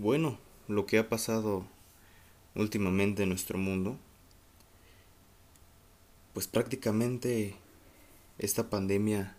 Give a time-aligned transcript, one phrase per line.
[0.00, 1.66] Bueno, lo que ha pasado
[2.54, 3.98] últimamente en nuestro mundo,
[6.34, 7.56] pues prácticamente
[8.38, 9.36] esta pandemia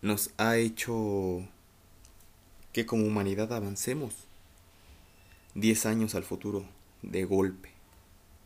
[0.00, 1.46] nos ha hecho
[2.72, 4.14] que como humanidad avancemos
[5.54, 6.64] 10 años al futuro
[7.02, 7.68] de golpe,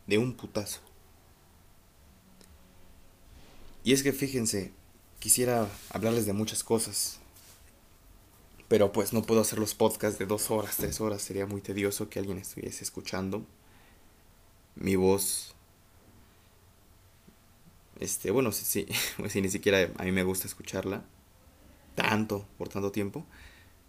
[0.08, 0.80] de un putazo.
[3.84, 4.72] Y es que fíjense,
[5.20, 7.19] quisiera hablarles de muchas cosas,
[8.70, 12.08] pero pues no puedo hacer los podcasts de dos horas, tres horas, sería muy tedioso
[12.08, 13.44] que alguien estuviese escuchando
[14.76, 15.56] mi voz.
[17.98, 18.86] Este, bueno, sí,
[19.16, 21.02] pues ni siquiera a mí me gusta escucharla
[21.96, 23.26] tanto, por tanto tiempo,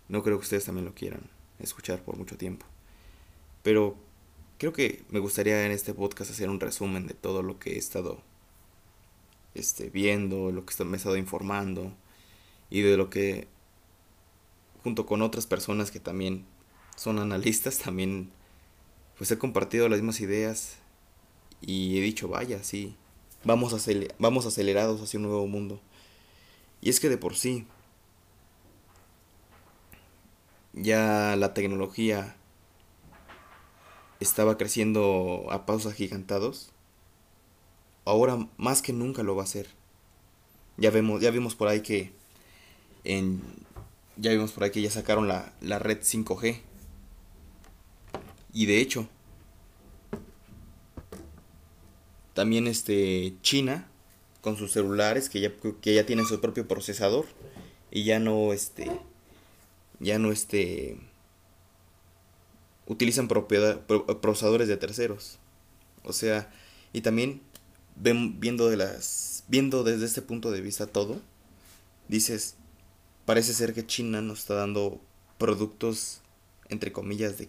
[0.09, 1.29] no creo que ustedes también lo quieran
[1.59, 2.65] escuchar por mucho tiempo.
[3.61, 3.95] Pero
[4.57, 7.77] creo que me gustaría en este podcast hacer un resumen de todo lo que he
[7.77, 8.23] estado
[9.53, 11.93] este, viendo, lo que me he estado informando
[12.71, 13.47] y de lo que
[14.83, 16.45] junto con otras personas que también
[16.95, 18.31] son analistas también
[19.17, 20.77] pues he compartido las mismas ideas
[21.61, 22.95] y he dicho vaya sí
[23.43, 23.75] vamos
[24.19, 25.79] vamos acelerados hacia un nuevo mundo
[26.81, 27.65] y es que de por sí
[30.73, 32.35] ya la tecnología
[34.19, 36.71] estaba creciendo a pasos agigantados,
[38.05, 39.67] ahora más que nunca lo va a hacer.
[40.77, 42.13] Ya vemos, ya vimos por ahí que
[43.03, 43.41] en
[44.17, 46.61] ya vimos por ahí que ya sacaron la, la red 5G.
[48.53, 49.07] Y de hecho,
[52.33, 53.87] también este China
[54.41, 55.51] con sus celulares que ya,
[55.81, 57.25] que ya tienen su propio procesador
[57.91, 58.89] y ya no este
[59.99, 60.97] ya no este
[62.87, 65.37] utilizan procesadores de terceros.
[66.03, 66.51] O sea,
[66.91, 67.41] y también
[67.95, 71.21] viendo de las viendo desde este punto de vista todo,
[72.07, 72.55] dices,
[73.31, 74.99] parece ser que China nos está dando
[75.37, 76.19] productos
[76.67, 77.47] entre comillas de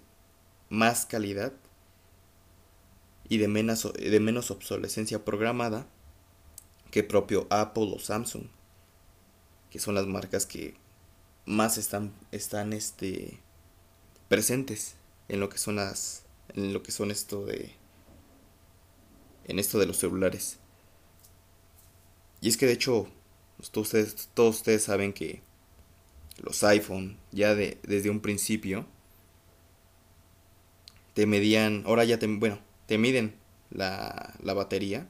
[0.69, 1.53] más calidad
[3.29, 5.89] y de menos, de menos obsolescencia programada
[6.93, 8.45] que propio Apple o Samsung,
[9.71, 10.77] que son las marcas que
[11.47, 13.41] más están, están este,
[14.29, 14.95] presentes
[15.27, 17.75] en lo que son las, en lo que son esto de,
[19.47, 20.61] en esto de los celulares.
[22.41, 23.09] Y es que de hecho,
[23.59, 25.43] ustedes, todos ustedes saben que
[26.39, 28.87] los iPhone ya de, desde un principio
[31.15, 33.35] te medían, ahora ya te, bueno, te miden
[33.71, 35.07] la, la batería.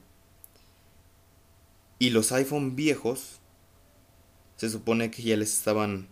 [1.97, 3.39] Y los iPhone viejos
[4.55, 6.07] se supone que ya les estaban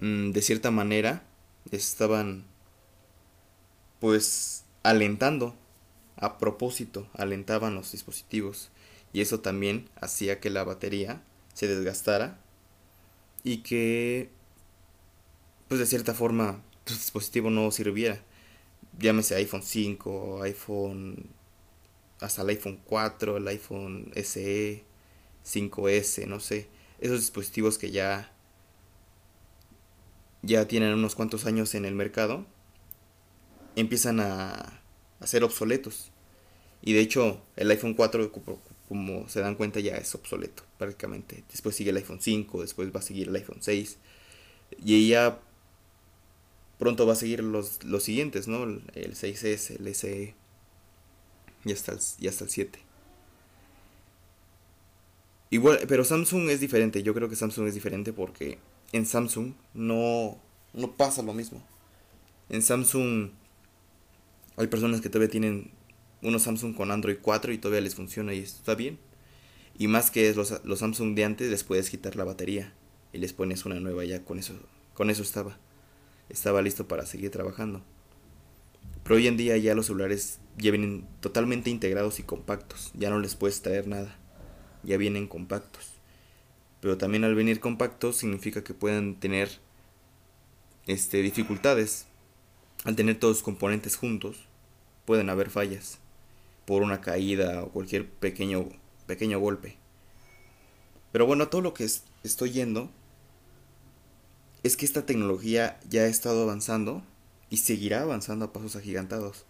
[0.00, 1.22] Mm, de cierta manera
[1.70, 2.44] estaban
[4.00, 5.54] pues alentando
[6.16, 8.70] a propósito, alentaban los dispositivos
[9.12, 11.22] y eso también hacía que la batería
[11.54, 12.38] se desgastara
[13.44, 14.30] y que
[15.68, 18.20] pues de cierta forma tu dispositivo no sirviera.
[18.98, 21.30] Llámese iPhone 5, iPhone
[22.20, 24.84] hasta el iPhone 4, el iPhone SE,
[25.44, 26.68] 5S, no sé,
[27.00, 28.32] esos dispositivos que ya
[30.42, 32.44] ya tienen unos cuantos años en el mercado,
[33.76, 34.80] empiezan a,
[35.20, 36.10] a ser obsoletos.
[36.82, 38.32] Y de hecho, el iPhone 4,
[38.92, 41.44] como se dan cuenta, ya es obsoleto prácticamente.
[41.50, 43.96] Después sigue el iPhone 5, después va a seguir el iPhone 6.
[44.84, 45.40] Y ya
[46.78, 48.64] pronto va a seguir los, los siguientes, ¿no?
[48.64, 50.34] El 6S, el SE
[51.64, 52.78] y hasta el, y hasta el 7.
[55.48, 57.02] Igual, pero Samsung es diferente.
[57.02, 58.58] Yo creo que Samsung es diferente porque
[58.92, 60.36] en Samsung no,
[60.74, 61.66] no pasa lo mismo.
[62.50, 63.30] En Samsung
[64.58, 65.70] hay personas que todavía tienen
[66.22, 68.98] unos Samsung con Android 4 y todavía les funciona y está bien.
[69.76, 72.72] Y más que los, los Samsung de antes les puedes quitar la batería
[73.12, 74.54] y les pones una nueva ya con eso
[74.94, 75.58] con eso estaba.
[76.28, 77.82] Estaba listo para seguir trabajando.
[79.02, 82.92] Pero hoy en día ya los celulares ya vienen totalmente integrados y compactos.
[82.94, 84.16] Ya no les puedes traer nada.
[84.82, 85.92] Ya vienen compactos.
[86.80, 89.50] Pero también al venir compactos significa que pueden tener
[90.86, 92.06] este, dificultades.
[92.84, 94.44] Al tener todos los componentes juntos,
[95.04, 96.01] pueden haber fallas
[96.64, 98.68] por una caída o cualquier pequeño,
[99.06, 99.76] pequeño golpe.
[101.12, 101.88] Pero bueno, todo lo que
[102.22, 102.90] estoy yendo
[104.62, 107.02] es que esta tecnología ya ha estado avanzando
[107.50, 109.44] y seguirá avanzando a pasos agigantados.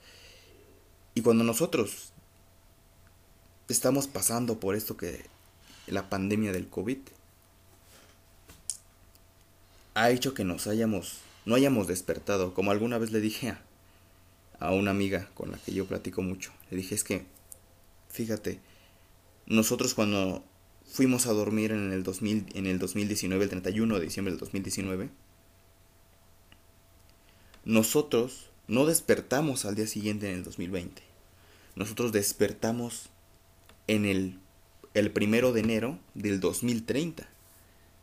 [1.15, 2.13] Y cuando nosotros
[3.69, 5.25] estamos pasando por esto que
[5.87, 6.99] la pandemia del COVID,
[9.95, 13.63] ha hecho que nos hayamos, no hayamos despertado, como alguna vez le dije a,
[14.71, 16.53] una amiga con la que yo platico mucho.
[16.71, 17.25] Le dije, es que,
[18.09, 18.61] fíjate,
[19.47, 20.45] nosotros cuando
[20.87, 25.11] fuimos a dormir en el, 2000, en el 2019, el 31 de diciembre del 2019,
[27.65, 31.03] nosotros no despertamos al día siguiente en el 2020.
[31.75, 33.09] Nosotros despertamos
[33.87, 34.39] en el,
[34.95, 37.29] el primero de enero del 2030.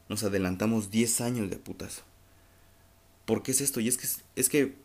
[0.09, 2.01] Nos adelantamos 10 años de putazo.
[3.25, 3.79] ¿Por qué es esto?
[3.79, 4.75] Y es que, es que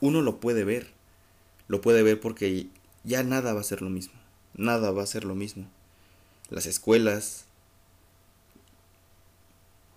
[0.00, 0.92] uno lo puede ver.
[1.66, 2.68] Lo puede ver porque
[3.04, 4.14] ya nada va a ser lo mismo.
[4.54, 5.66] Nada va a ser lo mismo.
[6.50, 7.44] Las escuelas.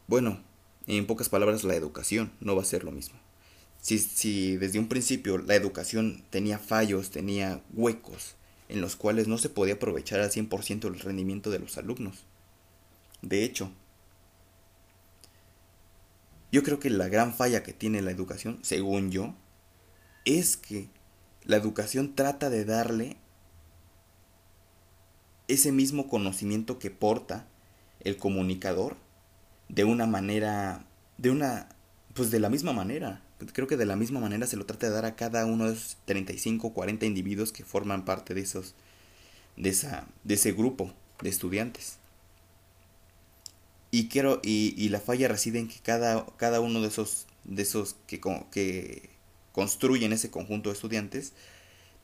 [0.07, 0.41] Bueno,
[0.87, 3.17] en pocas palabras, la educación no va a ser lo mismo.
[3.81, 8.35] Si, si desde un principio la educación tenía fallos, tenía huecos,
[8.69, 12.25] en los cuales no se podía aprovechar al 100% el rendimiento de los alumnos.
[13.21, 13.71] De hecho,
[16.51, 19.33] yo creo que la gran falla que tiene la educación, según yo,
[20.25, 20.89] es que
[21.43, 23.17] la educación trata de darle
[25.47, 27.47] ese mismo conocimiento que porta
[27.99, 28.95] el comunicador
[29.69, 30.85] de una manera,
[31.17, 31.69] de una,
[32.13, 33.21] pues de la misma manera.
[33.53, 35.73] Creo que de la misma manera se lo trata de dar a cada uno de
[35.73, 38.75] esos 35 o 40 individuos que forman parte de esos,
[39.57, 41.97] de esa, de ese grupo de estudiantes.
[43.89, 47.97] Y quiero, y, la falla reside en que cada, cada uno de esos, de esos
[48.07, 49.10] que
[49.51, 51.33] construyen ese conjunto de estudiantes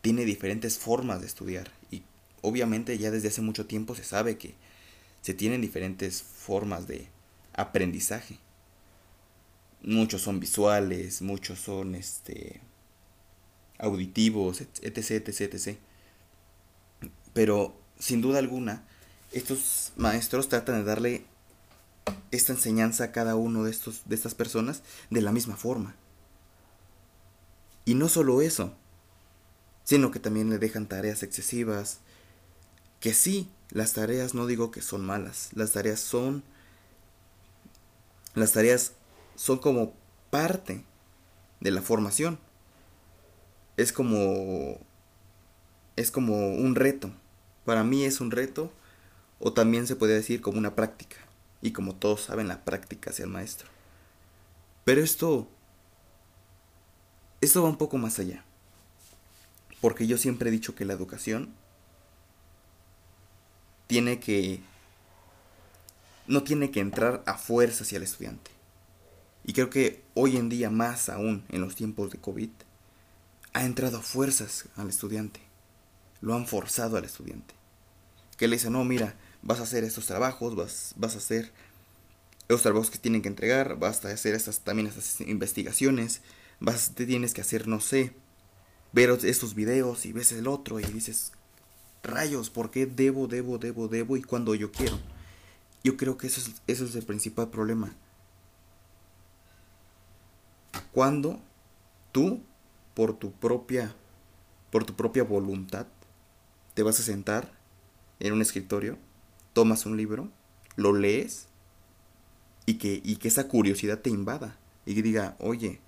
[0.01, 1.71] tiene diferentes formas de estudiar.
[1.91, 2.03] Y
[2.41, 4.55] obviamente ya desde hace mucho tiempo se sabe que
[5.21, 7.07] se tienen diferentes formas de
[7.53, 8.37] aprendizaje.
[9.81, 12.61] Muchos son visuales, muchos son este
[13.79, 15.77] auditivos, etc, etc, etc.
[17.33, 18.83] Pero sin duda alguna,
[19.31, 21.25] estos maestros tratan de darle
[22.31, 25.95] esta enseñanza a cada uno de estos de estas personas de la misma forma.
[27.87, 28.73] Y no solo eso,
[29.85, 31.99] sino que también le dejan tareas excesivas,
[32.99, 36.43] que sí, las tareas no digo que son malas, las tareas son
[38.35, 38.91] las tareas
[39.35, 39.93] son como
[40.31, 40.83] parte
[41.61, 42.39] de la formación.
[43.77, 44.81] Es como
[45.95, 47.09] es como un reto.
[47.63, 48.69] Para mí es un reto
[49.39, 51.15] o también se puede decir como una práctica.
[51.61, 53.69] Y como todos saben, la práctica hacia el maestro.
[54.83, 55.47] Pero esto
[57.41, 58.43] esto va un poco más allá.
[59.81, 61.53] Porque yo siempre he dicho que la educación
[63.87, 64.61] tiene que...
[66.27, 68.51] no tiene que entrar a fuerza hacia el estudiante.
[69.45, 72.49] Y creo que hoy en día, más aún en los tiempos de COVID,
[73.53, 75.39] ha entrado a fuerzas al estudiante.
[76.21, 77.53] Lo han forzado al estudiante.
[78.37, 81.51] Que le dice, no, mira, vas a hacer estos trabajos, vas, vas a hacer
[82.49, 86.21] los trabajos que tienen que entregar, vas a hacer también estas investigaciones,
[86.59, 88.13] vas, te tienes que hacer, no sé,
[88.93, 91.31] ver estos videos y ves el otro y dices,
[92.03, 94.99] rayos, ¿por qué debo, debo, debo, debo y cuando yo quiero?
[95.83, 97.95] Yo creo que eso es, eso es el principal problema.
[100.91, 101.39] Cuando
[102.11, 102.41] tú,
[102.93, 103.95] por tu propia,
[104.71, 105.87] por tu propia voluntad,
[106.73, 107.51] te vas a sentar
[108.19, 108.97] en un escritorio,
[109.53, 110.29] tomas un libro,
[110.75, 111.47] lo lees
[112.65, 115.79] y que, y que esa curiosidad te invada y que diga, oye,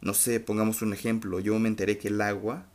[0.00, 2.66] no sé, pongamos un ejemplo, yo me enteré que el agua,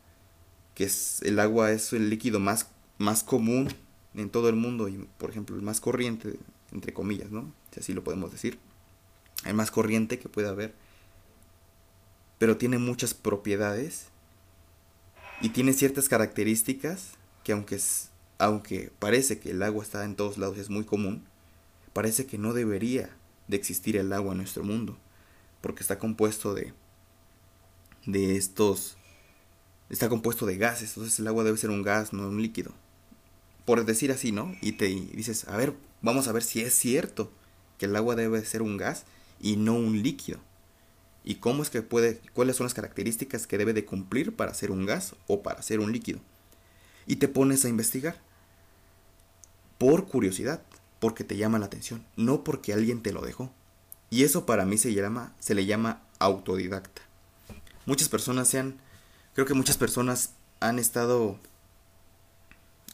[0.74, 3.68] que es el agua es el líquido más, más común
[4.14, 6.38] en todo el mundo y por ejemplo el más corriente,
[6.72, 7.52] entre comillas, ¿no?
[7.72, 8.58] Si así lo podemos decir.
[9.44, 10.74] El más corriente que puede haber.
[12.38, 14.06] Pero tiene muchas propiedades
[15.40, 17.12] y tiene ciertas características
[17.44, 17.78] que aunque,
[18.38, 21.24] aunque parece que el agua está en todos lados, es muy común,
[21.92, 23.10] parece que no debería
[23.48, 24.96] de existir el agua en nuestro mundo,
[25.60, 26.72] porque está compuesto de
[28.06, 28.96] de estos
[29.92, 32.72] está compuesto de gases, entonces el agua debe ser un gas, no un líquido.
[33.64, 34.56] Por decir así, ¿no?
[34.60, 37.30] Y te dices, a ver, vamos a ver si es cierto
[37.78, 39.04] que el agua debe ser un gas
[39.40, 40.40] y no un líquido.
[41.24, 44.72] ¿Y cómo es que puede, cuáles son las características que debe de cumplir para ser
[44.72, 46.18] un gas o para ser un líquido?
[47.06, 48.16] Y te pones a investigar.
[49.78, 50.62] Por curiosidad,
[51.00, 53.52] porque te llama la atención, no porque alguien te lo dejó.
[54.10, 57.02] Y eso para mí se llama, se le llama autodidacta
[57.86, 58.78] muchas personas se han,
[59.34, 61.38] creo que muchas personas han estado,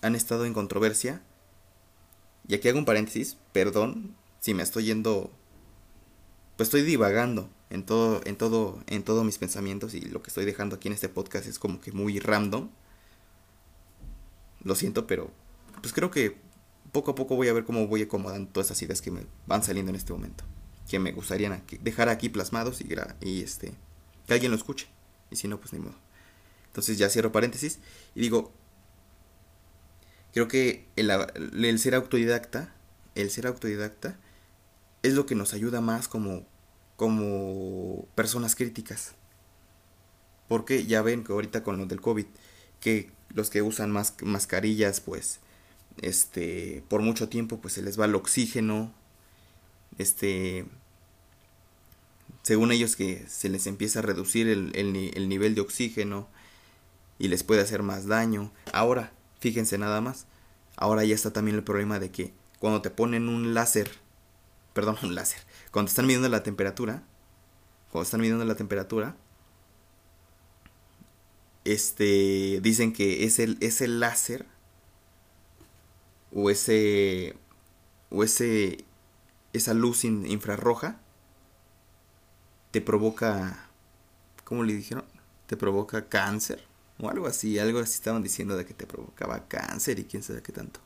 [0.02, 1.22] han estado en controversia.
[2.46, 5.30] Y aquí hago un paréntesis, perdón si me estoy yendo,
[6.56, 10.44] pues estoy divagando en todo, en todo, en todos mis pensamientos y lo que estoy
[10.44, 12.70] dejando aquí en este podcast es como que muy random.
[14.62, 15.30] Lo siento, pero
[15.80, 16.36] pues creo que
[16.92, 19.62] poco a poco voy a ver cómo voy acomodando todas esas ideas que me van
[19.62, 20.44] saliendo en este momento.
[20.88, 22.88] Que me gustaría dejar aquí plasmados y,
[23.20, 23.74] y este
[24.28, 24.86] que alguien lo escuche.
[25.30, 25.96] Y si no, pues ni modo.
[26.66, 27.80] Entonces ya cierro paréntesis
[28.14, 28.52] y digo,
[30.32, 32.72] creo que el, ser autodidacta,
[33.16, 34.16] el ser autodidacta,
[35.02, 36.46] es lo que nos ayuda más como
[36.96, 39.14] como personas críticas.
[40.48, 42.26] Porque ya ven que ahorita con lo del COVID,
[42.80, 45.38] que los que usan más mascarillas, pues,
[46.02, 48.92] este, por mucho tiempo, pues se les va el oxígeno,
[49.96, 50.66] este,
[52.42, 56.28] según ellos que se les empieza a reducir el, el nivel de oxígeno
[57.18, 58.52] y les puede hacer más daño.
[58.72, 60.26] Ahora, fíjense nada más,
[60.76, 63.90] ahora ya está también el problema de que cuando te ponen un láser,
[64.72, 65.40] perdón, un láser,
[65.70, 67.02] cuando están midiendo la temperatura,
[67.90, 69.16] cuando están midiendo la temperatura,
[71.64, 74.46] este, dicen que ese, ese láser
[76.32, 77.36] o ese,
[78.10, 78.84] o ese,
[79.52, 81.00] esa luz infrarroja
[82.70, 83.68] te provoca,
[84.44, 85.04] ¿cómo le dijeron?
[85.46, 86.64] Te provoca cáncer
[87.00, 90.42] o algo así, algo así estaban diciendo de que te provocaba cáncer y quién sabe
[90.42, 90.80] qué tanto.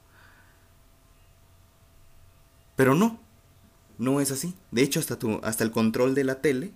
[2.77, 3.21] Pero no,
[3.99, 4.55] no es así.
[4.71, 6.73] De hecho, hasta, tu, hasta el control de la tele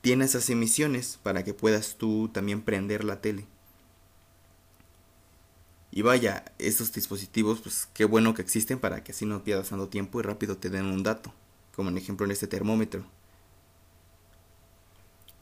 [0.00, 3.46] tiene esas emisiones para que puedas tú también prender la tele.
[5.90, 9.88] Y vaya, estos dispositivos, pues qué bueno que existen para que así no pierdas tanto
[9.88, 11.34] tiempo y rápido te den un dato,
[11.76, 13.04] como en ejemplo en este termómetro.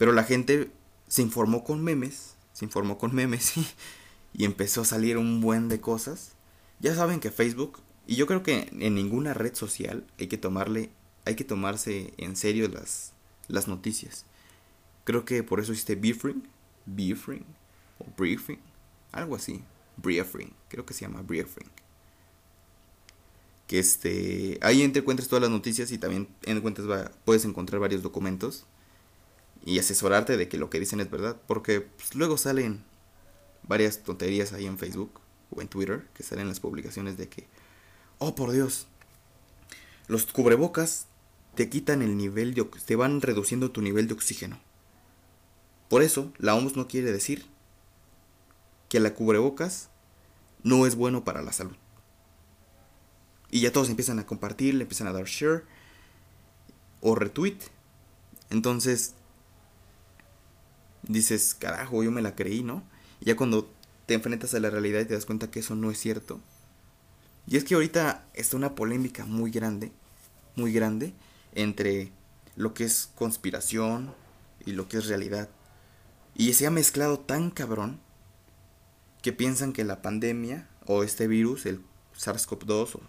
[0.01, 0.71] Pero la gente
[1.07, 3.53] se informó con memes, se informó con memes
[4.33, 6.31] y, empezó a salir un buen de cosas.
[6.79, 7.77] Ya saben que Facebook,
[8.07, 10.89] y yo creo que en ninguna red social hay que tomarle,
[11.23, 13.13] hay que tomarse en serio las,
[13.47, 14.25] las noticias.
[15.03, 16.47] Creo que por eso existe Briefing,
[16.87, 17.45] Briefing
[17.99, 18.57] o Briefing,
[19.11, 19.63] algo así,
[19.97, 21.69] Briefing, creo que se llama Briefing.
[23.67, 28.65] Que este, ahí encuentras todas las noticias y también encuentras, puedes encontrar varios documentos
[29.65, 32.83] y asesorarte de que lo que dicen es verdad, porque pues, luego salen
[33.63, 35.19] varias tonterías ahí en Facebook
[35.51, 37.47] o en Twitter que salen las publicaciones de que,
[38.17, 38.87] oh por Dios,
[40.07, 41.07] los cubrebocas
[41.55, 44.59] te quitan el nivel de, te van reduciendo tu nivel de oxígeno.
[45.89, 47.45] Por eso, la OMS no quiere decir
[48.87, 49.89] que la cubrebocas
[50.63, 51.75] no es bueno para la salud.
[53.49, 55.65] Y ya todos empiezan a compartir, le empiezan a dar share
[57.01, 57.57] o retweet.
[58.49, 59.15] Entonces,
[61.03, 62.83] dices, carajo, yo me la creí, ¿no?
[63.19, 63.71] Ya cuando
[64.05, 66.39] te enfrentas a la realidad y te das cuenta que eso no es cierto.
[67.47, 69.91] Y es que ahorita está una polémica muy grande,
[70.55, 71.13] muy grande,
[71.53, 72.11] entre
[72.55, 74.13] lo que es conspiración
[74.65, 75.49] y lo que es realidad.
[76.35, 77.99] Y se ha mezclado tan cabrón
[79.21, 81.81] que piensan que la pandemia o este virus, el
[82.17, 83.01] SARS-CoV-2 o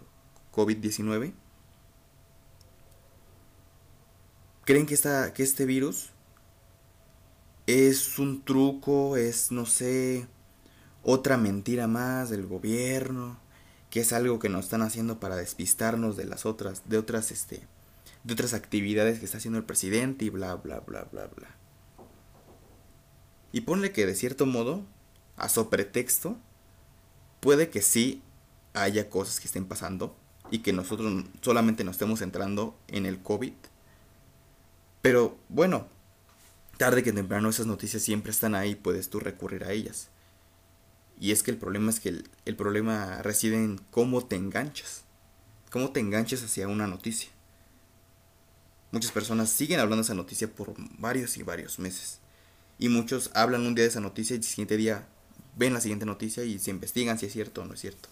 [0.53, 1.33] COVID-19,
[4.65, 6.12] creen que, esta, que este virus
[7.67, 10.27] es un truco, es, no sé,
[11.03, 13.37] otra mentira más del gobierno,
[13.89, 17.67] que es algo que nos están haciendo para despistarnos de las otras, de otras, este,
[18.23, 21.55] de otras actividades que está haciendo el presidente y bla, bla, bla, bla, bla.
[23.51, 24.83] Y ponle que de cierto modo,
[25.37, 26.37] a pretexto,
[27.39, 28.23] puede que sí
[28.73, 30.15] haya cosas que estén pasando
[30.49, 33.53] y que nosotros solamente nos estemos centrando en el COVID.
[35.01, 35.87] Pero bueno,
[36.83, 40.09] tarde que temprano esas noticias siempre están ahí, puedes tú recurrir a ellas.
[41.17, 42.09] Y es que el problema es que
[42.43, 45.05] el, problema reside en cómo te enganchas.
[45.71, 47.29] Cómo te enganchas hacia una noticia.
[48.91, 52.19] Muchas personas siguen hablando de esa noticia por varios y varios meses.
[52.77, 55.07] Y muchos hablan un día de esa noticia y el siguiente día
[55.55, 58.09] ven la siguiente noticia y se investigan si es cierto o no es cierto.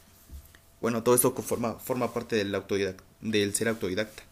[0.80, 2.56] Bueno, todo esto forma, parte del,
[3.20, 4.24] del ser autodidacta.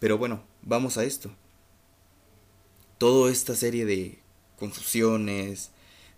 [0.00, 1.30] Pero bueno, vamos a esto.
[3.04, 4.18] Toda esta serie de
[4.58, 5.72] confusiones,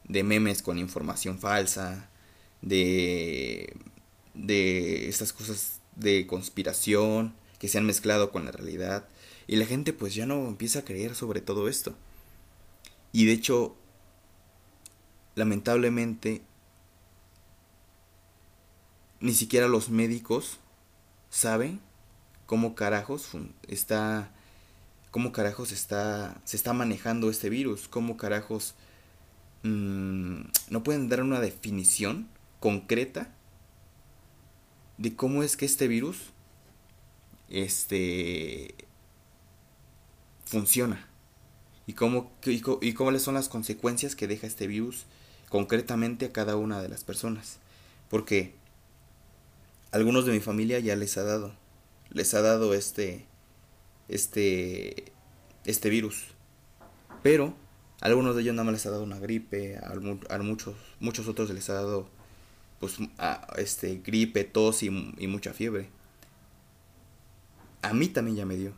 [0.05, 2.09] de memes con información falsa,
[2.63, 3.75] de,
[4.35, 9.09] de estas cosas de conspiración que se han mezclado con la realidad.
[9.49, 11.97] Y la gente pues ya no empieza a creer sobre todo esto.
[13.11, 13.75] Y de hecho,
[15.35, 16.43] lamentablemente,
[19.19, 20.59] ni siquiera los médicos
[21.31, 21.81] saben
[22.47, 23.33] cómo carajos
[23.67, 24.31] está
[25.11, 28.75] cómo carajos está se está manejando este virus, cómo carajos
[29.63, 32.29] mm, no pueden dar una definición
[32.61, 33.33] concreta
[34.99, 36.33] de cómo es que este virus
[37.49, 38.75] este
[40.45, 41.07] funciona
[41.87, 45.07] y cómo, y, y cuáles son las consecuencias que deja este virus
[45.49, 47.59] concretamente a cada una de las personas.
[48.11, 48.55] Porque
[49.93, 51.55] algunos de mi familia ya les ha dado,
[52.11, 53.27] les ha dado este,
[54.09, 55.13] este,
[55.65, 56.29] este virus.
[57.23, 57.55] Pero
[58.01, 61.69] algunos de ellos nada más les ha dado una gripe, a, muchos, muchos otros les
[61.71, 62.09] ha dado
[62.79, 62.99] pues
[63.57, 64.87] este gripe, tos y,
[65.19, 65.89] y mucha fiebre.
[67.83, 68.73] A mí también ya me dio.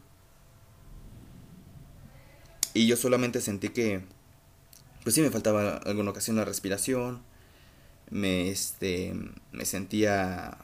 [2.74, 4.02] Y yo solamente sentí que,
[5.02, 7.22] pues sí, me faltaba alguna ocasión la respiración.
[8.10, 9.14] Me, este,
[9.50, 10.58] me sentía,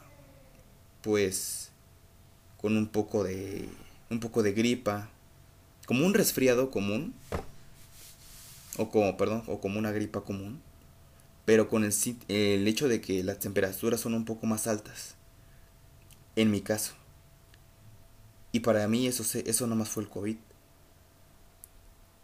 [1.01, 1.71] pues,
[2.57, 3.67] con un poco de,
[4.15, 5.09] un poco de gripa.
[5.85, 7.13] Como un resfriado común.
[8.77, 10.61] O como, perdón, o como una gripa común.
[11.45, 11.93] Pero con el,
[12.27, 15.15] el hecho de que las temperaturas son un poco más altas.
[16.35, 16.93] En mi caso.
[18.51, 20.37] Y para mí eso, eso más fue el COVID.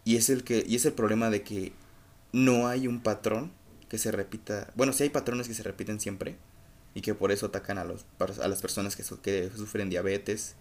[0.03, 1.73] Y es el, que, y es el problema de que
[2.31, 3.51] no hay un patrón
[3.89, 4.71] que se repita.
[4.75, 6.37] Bueno, sí hay patrones que se repiten siempre.
[6.95, 10.55] Y que por eso atacan a, los, a las personas que, que sufren diabetes.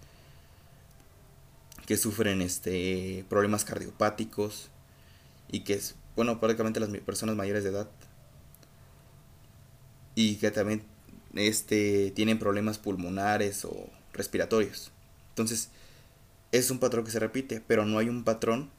[1.90, 4.70] Que sufren este, problemas cardiopáticos.
[5.50, 7.90] Y que es, bueno, prácticamente las personas mayores de edad.
[10.14, 10.84] Y que también
[11.34, 14.92] este, tienen problemas pulmonares o respiratorios.
[15.30, 15.70] Entonces,
[16.52, 18.70] es un patrón que se repite, pero no hay un patrón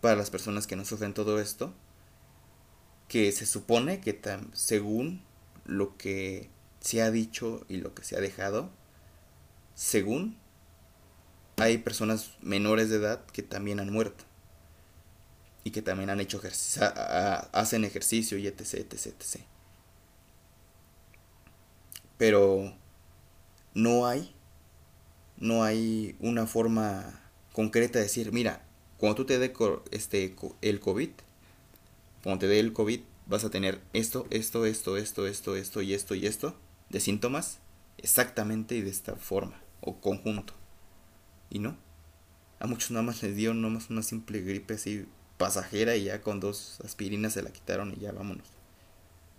[0.00, 1.72] para las personas que no sufren todo esto,
[3.06, 4.20] que se supone que
[4.54, 5.22] según
[5.66, 8.70] lo que se ha dicho y lo que se ha dejado,
[9.76, 10.36] según
[11.60, 14.24] hay personas menores de edad que también han muerto
[15.62, 16.40] y que también han hecho
[17.52, 19.40] hacen ejercicio y etc, etc, etc.
[22.16, 22.74] Pero
[23.74, 24.34] no hay
[25.40, 27.20] no hay una forma
[27.52, 28.62] concreta de decir, mira,
[28.98, 29.52] cuando tú te dé
[29.90, 31.10] este, el COVID,
[32.22, 35.94] cuando te dé el COVID, vas a tener esto, esto, esto, esto, esto, esto y
[35.94, 36.54] esto y esto
[36.90, 37.58] de síntomas
[37.96, 40.59] exactamente y de esta forma o conjunto.
[41.50, 41.76] Y no.
[42.58, 46.40] A muchos nada más les dio más una simple gripe así pasajera y ya con
[46.40, 48.46] dos aspirinas se la quitaron y ya vámonos.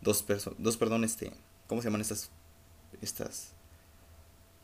[0.02, 0.26] Dos,
[0.58, 1.32] dos perdón, este,
[1.68, 2.32] ¿cómo se llaman estas
[3.02, 3.54] estas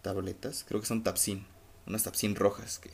[0.02, 1.46] tabletas, creo que son Tapsin,
[1.86, 2.92] unas Tapsin rojas que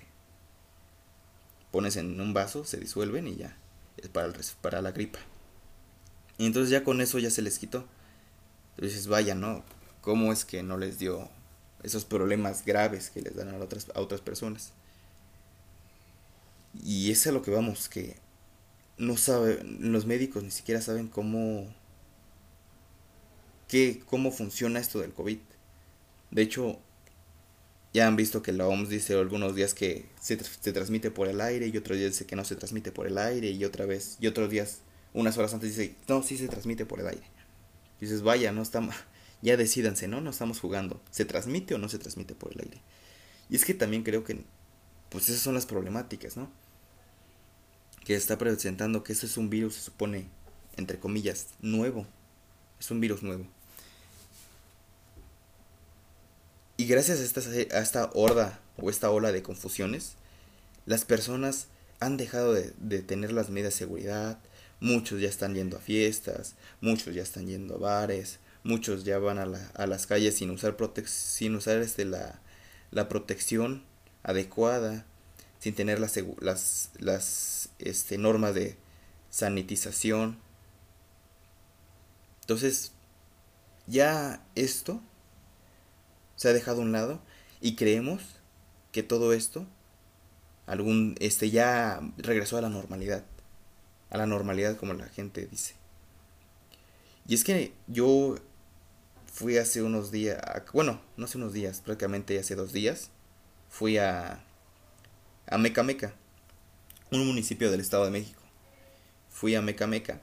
[1.71, 3.57] pones en un vaso, se disuelven y ya
[3.97, 5.19] es para, el, para la gripa.
[6.37, 7.85] Y entonces ya con eso ya se les quitó.
[8.75, 9.63] Entonces vaya, ¿no?
[10.01, 11.29] ¿Cómo es que no les dio
[11.83, 14.71] esos problemas graves que les dan a otras, a otras personas?
[16.83, 18.15] Y es a lo que vamos, que
[18.97, 21.67] no sabe, los médicos ni siquiera saben cómo,
[23.67, 25.39] qué, cómo funciona esto del COVID.
[26.31, 26.79] De hecho,
[27.93, 31.67] ya han visto que la OMS dice algunos días que se, transmite por el aire
[31.67, 34.27] y otros días dice que no se transmite por el aire y otra vez, y
[34.27, 34.79] otros días,
[35.13, 37.23] unas horas antes dice, no, sí se transmite por el aire.
[37.99, 38.95] Dices, vaya, no estamos,
[39.43, 40.21] ya decidanse, ¿no?
[40.21, 40.99] No estamos jugando.
[41.11, 42.81] ¿Se transmite o no se transmite por el aire?
[43.49, 44.43] Y es que también creo que,
[45.09, 46.49] pues esas son las problemáticas, ¿no?
[48.03, 50.25] Que está presentando que eso es un virus, se supone,
[50.77, 52.07] entre comillas, nuevo.
[52.79, 53.45] Es un virus nuevo.
[56.77, 60.15] Y gracias a esta, a esta horda o esta ola de confusiones,
[60.85, 61.67] las personas
[61.99, 64.39] han dejado de, tener las medidas de seguridad,
[64.79, 69.37] muchos ya están yendo a fiestas, muchos ya están yendo a bares, muchos ya van
[69.39, 72.39] a, la, a las calles sin usar, sin usar este, la,
[72.91, 73.83] la protección
[74.23, 75.05] adecuada,
[75.59, 78.77] sin tener las, las, las este, normas de
[79.29, 80.37] sanitización.
[82.41, 82.91] Entonces,
[83.87, 85.01] ya esto
[86.35, 87.21] se ha dejado a un lado
[87.61, 88.21] y creemos
[88.91, 89.65] que todo esto
[90.65, 93.25] algún este ya regresó a la normalidad,
[94.09, 95.75] a la normalidad como la gente dice.
[97.27, 98.35] Y es que yo
[99.33, 100.39] fui hace unos días,
[100.71, 103.09] bueno, no hace unos días, prácticamente hace dos días,
[103.67, 104.45] fui a
[105.47, 106.13] a Meca Meca,
[107.11, 108.41] un municipio del Estado de México.
[109.29, 110.21] Fui a Meca Meca.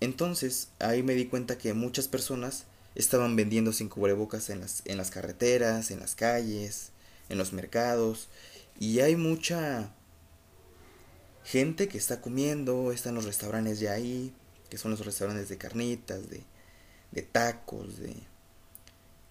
[0.00, 4.96] Entonces, ahí me di cuenta que muchas personas estaban vendiendo sin cubrebocas en las, en
[4.96, 6.90] las carreteras, en las calles,
[7.28, 8.28] en los mercados.
[8.78, 9.92] Y hay mucha
[11.44, 14.34] gente que está comiendo, están los restaurantes ya ahí,
[14.68, 16.42] que son los restaurantes de carnitas, de,
[17.12, 18.14] de tacos, de,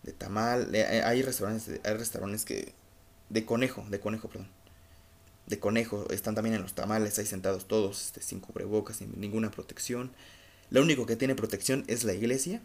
[0.03, 0.73] de tamal.
[0.73, 2.73] Eh, hay restaurantes, hay restaurantes que...
[3.29, 4.49] De conejo, de conejo, perdón.
[5.47, 9.51] De conejo, están también en los tamales, ahí sentados todos, este, sin cubrebocas, sin ninguna
[9.51, 10.11] protección.
[10.69, 12.61] Lo único que tiene protección es la iglesia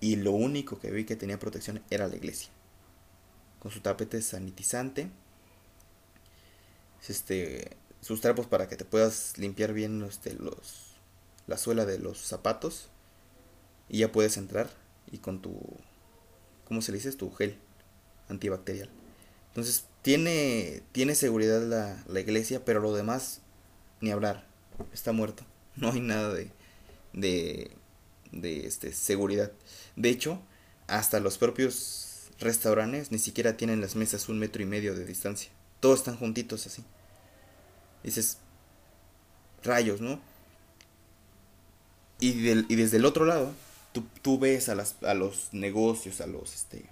[0.00, 2.50] y lo único que vi que tenía protección era la iglesia.
[3.60, 5.10] Con su tapete sanitizante.
[7.08, 10.96] Este, sus trapos para que te puedas limpiar bien este, los,
[11.46, 12.88] la suela de los zapatos.
[13.90, 14.70] Y ya puedes entrar.
[15.12, 15.60] Y con tu,
[16.66, 17.12] ¿cómo se le dice?
[17.12, 17.58] Tu gel
[18.30, 18.88] antibacterial.
[19.48, 23.42] Entonces, tiene, tiene seguridad la, la iglesia, pero lo demás,
[24.00, 24.46] ni hablar.
[24.92, 25.44] Está muerto.
[25.76, 26.50] No hay nada de,
[27.14, 27.70] de
[28.32, 29.52] de este, seguridad.
[29.96, 30.40] De hecho,
[30.86, 35.50] hasta los propios restaurantes ni siquiera tienen las mesas un metro y medio de distancia.
[35.80, 36.84] Todos están juntitos así.
[38.02, 38.38] Dices,
[39.62, 40.20] rayos, ¿no?
[42.18, 43.52] Y, y desde el otro lado,
[43.92, 46.84] tú, tú ves a, las, a los negocios, a los, este,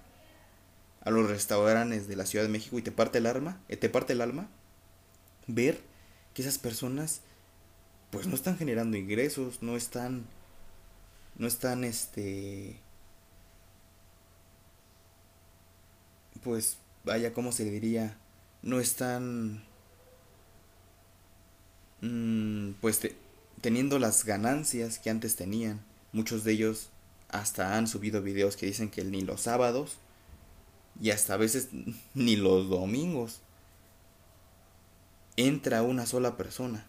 [1.01, 3.89] a los restaurantes de la Ciudad de México y te parte el alma, eh, te
[3.89, 4.49] parte el alma
[5.47, 5.81] ver
[6.33, 7.21] que esas personas
[8.11, 10.25] pues no están generando ingresos, no están
[11.37, 12.79] no están este
[16.43, 18.17] pues vaya cómo se diría,
[18.61, 19.63] no están
[22.01, 23.01] mm, pues
[23.61, 25.81] teniendo las ganancias que antes tenían.
[26.11, 26.89] Muchos de ellos
[27.29, 29.97] hasta han subido videos que dicen que ni los sábados
[30.99, 31.69] y hasta a veces
[32.13, 33.41] ni los domingos
[35.37, 36.85] entra una sola persona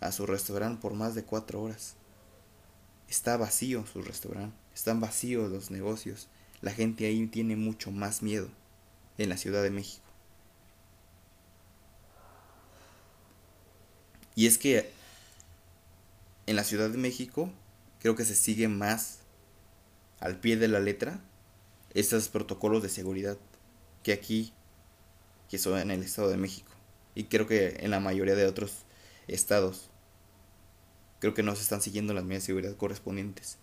[0.00, 1.94] a su restaurante por más de cuatro horas.
[3.08, 6.28] Está vacío su restaurante, están vacíos los negocios.
[6.60, 8.48] La gente ahí tiene mucho más miedo
[9.18, 10.04] en la Ciudad de México.
[14.34, 14.90] Y es que
[16.46, 17.50] en la Ciudad de México
[18.06, 19.18] creo que se sigue más
[20.20, 21.18] al pie de la letra
[21.92, 23.36] estos protocolos de seguridad
[24.04, 24.52] que aquí,
[25.50, 26.70] que son en el Estado de México.
[27.16, 28.84] Y creo que en la mayoría de otros
[29.26, 29.90] estados.
[31.18, 33.58] Creo que no se están siguiendo las medidas de seguridad correspondientes.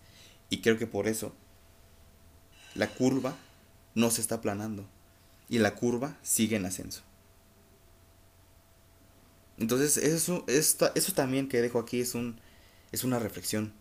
[0.50, 1.34] Y creo que por eso
[2.74, 3.34] la curva
[3.94, 4.86] no se está aplanando.
[5.48, 7.00] Y la curva sigue en ascenso.
[9.56, 12.38] Entonces, eso, eso también que dejo aquí es, un,
[12.92, 13.72] es una reflexión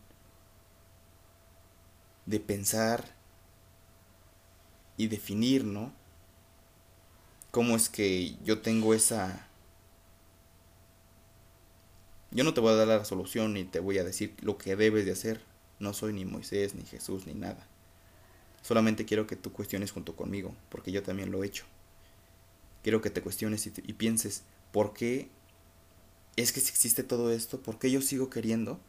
[2.25, 3.15] de pensar
[4.97, 5.91] y definir, ¿no?
[7.51, 9.47] ¿Cómo es que yo tengo esa...
[12.31, 14.75] Yo no te voy a dar la solución ni te voy a decir lo que
[14.75, 15.41] debes de hacer.
[15.79, 17.67] No soy ni Moisés, ni Jesús, ni nada.
[18.63, 21.65] Solamente quiero que tú cuestiones junto conmigo, porque yo también lo he hecho.
[22.81, 25.29] Quiero que te cuestiones y, y pienses, ¿por qué
[26.35, 27.59] es que si existe todo esto?
[27.59, 28.79] ¿Por qué yo sigo queriendo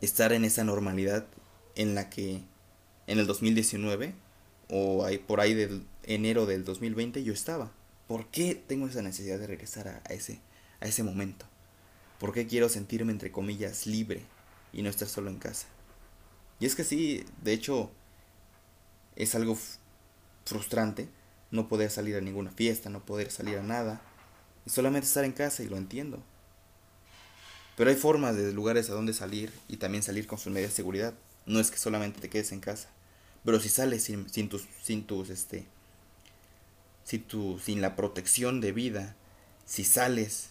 [0.00, 1.26] estar en esa normalidad
[1.74, 2.42] en la que
[3.06, 4.14] en el 2019
[4.68, 7.72] o por ahí del enero del 2020 yo estaba.
[8.06, 10.40] ¿Por qué tengo esa necesidad de regresar a, ese,
[10.80, 11.46] a ese momento?
[12.18, 14.22] ¿Por qué quiero sentirme entre comillas libre
[14.72, 15.66] y no estar solo en casa?
[16.58, 17.90] Y es que sí, de hecho,
[19.16, 19.56] es algo
[20.44, 21.08] frustrante
[21.50, 24.00] no poder salir a ninguna fiesta, no poder salir a nada,
[24.66, 26.22] y solamente estar en casa y lo entiendo.
[27.80, 30.76] Pero hay formas de lugares a donde salir y también salir con sus medidas de
[30.76, 31.14] seguridad.
[31.46, 32.90] No es que solamente te quedes en casa.
[33.42, 35.64] Pero si sales sin, sin tus, sin tus, este,
[37.04, 39.16] si tu, sin la protección de vida,
[39.64, 40.50] si sales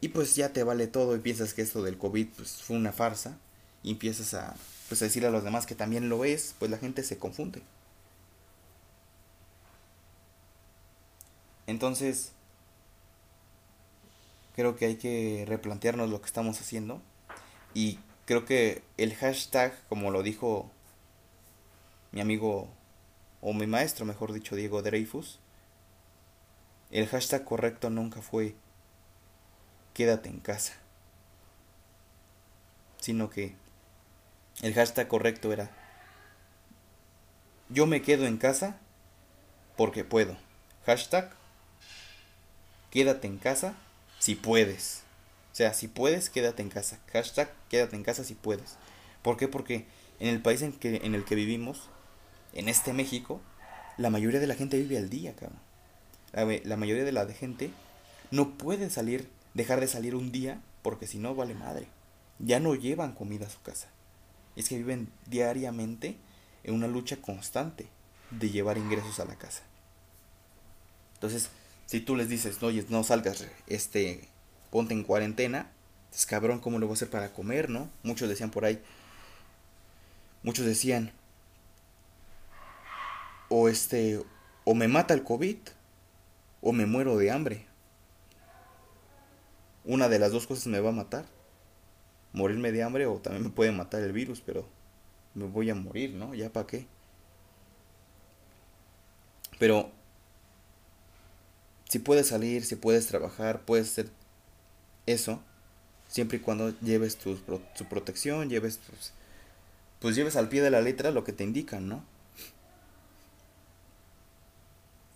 [0.00, 2.92] y pues ya te vale todo y piensas que esto del COVID pues, fue una
[2.92, 3.36] farsa
[3.82, 4.56] y empiezas a,
[4.88, 7.60] pues, a decir a los demás que también lo es, pues la gente se confunde.
[11.66, 12.32] Entonces,
[14.56, 17.00] creo que hay que replantearnos lo que estamos haciendo
[17.74, 20.70] y creo que el hashtag, como lo dijo
[22.10, 22.68] mi amigo
[23.42, 25.38] o mi maestro, mejor dicho, Diego Dreyfus,
[26.90, 28.56] el hashtag correcto nunca fue
[29.92, 30.74] quédate en casa,
[32.98, 33.54] sino que
[34.62, 35.70] el hashtag correcto era
[37.68, 38.78] yo me quedo en casa
[39.76, 40.36] porque puedo.
[40.86, 41.30] Hashtag
[42.90, 43.74] quédate en casa
[44.26, 45.04] si puedes.
[45.52, 46.98] O sea, si puedes, quédate en casa.
[47.12, 48.76] Hashtag, quédate en casa si puedes.
[49.22, 49.46] ¿Por qué?
[49.46, 49.86] Porque
[50.18, 51.90] en el país en, que, en el que vivimos,
[52.52, 53.40] en este México,
[53.96, 55.60] la mayoría de la gente vive al día, cabrón.
[56.64, 57.70] La, mayoría de la gente
[58.32, 61.86] no puede salir, dejar de salir un día, porque si no, vale madre.
[62.40, 63.90] Ya no llevan comida a su casa.
[64.56, 66.16] Es que viven diariamente
[66.64, 67.86] en una lucha constante
[68.32, 69.62] de llevar ingresos a la casa.
[71.14, 71.48] Entonces,
[71.86, 74.28] si tú les dices, oye, no salgas, este,
[74.70, 75.70] ponte en cuarentena,
[76.12, 77.88] es cabrón, ¿cómo lo voy a hacer para comer, no?
[78.02, 78.82] Muchos decían por ahí,
[80.42, 81.12] muchos decían,
[83.48, 84.22] o este,
[84.64, 85.58] o me mata el COVID,
[86.60, 87.66] o me muero de hambre.
[89.84, 91.24] Una de las dos cosas me va a matar.
[92.32, 94.68] Morirme de hambre o también me puede matar el virus, pero
[95.34, 96.34] me voy a morir, ¿no?
[96.34, 96.86] ¿Ya para qué?
[99.58, 99.92] Pero
[101.88, 104.08] si puedes salir, si puedes trabajar, puedes hacer
[105.06, 105.40] eso,
[106.08, 107.38] siempre y cuando lleves tu,
[107.88, 108.80] protección, lleves
[110.00, 112.04] pues lleves al pie de la letra lo que te indican, ¿no?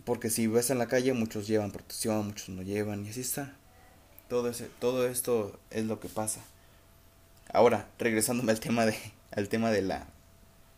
[0.05, 3.55] Porque si ves en la calle, muchos llevan protección, muchos no llevan, y así está.
[4.29, 6.41] Todo, ese, todo esto es lo que pasa.
[7.53, 8.97] Ahora, regresándome al tema de,
[9.33, 10.07] al tema de la,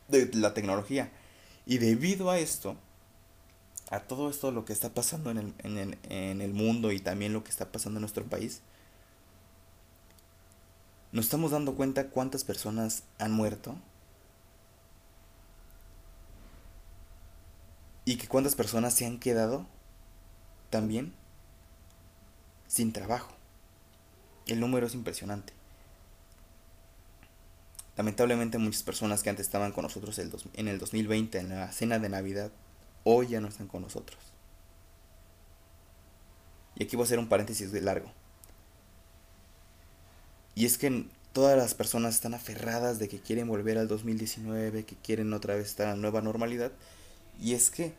[0.09, 1.11] de la tecnología.
[1.65, 2.77] Y debido a esto,
[3.93, 6.99] a todo esto lo que está pasando en el, en, el, en el mundo y
[6.99, 8.63] también lo que está pasando en nuestro país,
[11.13, 13.77] nos estamos dando cuenta cuántas personas han muerto
[18.07, 19.67] y que cuántas personas se han quedado
[20.71, 21.13] también
[22.69, 23.35] sin trabajo.
[24.47, 25.53] El número es impresionante.
[27.99, 32.09] Lamentablemente muchas personas que antes estaban con nosotros en el 2020 en la cena de
[32.09, 32.51] Navidad,
[33.05, 34.19] hoy ya no están con nosotros.
[36.75, 38.11] Y aquí voy a hacer un paréntesis de largo.
[40.55, 44.97] Y es que todas las personas están aferradas de que quieren volver al 2019, que
[44.97, 46.73] quieren otra vez estar en la nueva normalidad.
[47.41, 47.95] Y es que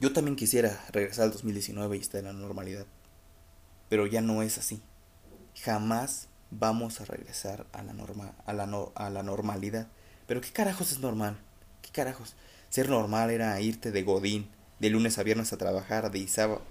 [0.00, 2.86] yo también quisiera regresar al 2019 y estar en la normalidad.
[3.88, 4.82] Pero ya no es así.
[5.62, 9.88] Jamás vamos a regresar a la, norma, a la, a la normalidad.
[10.26, 11.38] Pero ¿qué carajos es normal?
[11.82, 12.34] ¿Qué carajos?
[12.70, 16.62] Ser normal era irte de godín, de lunes a viernes a trabajar, de sábado,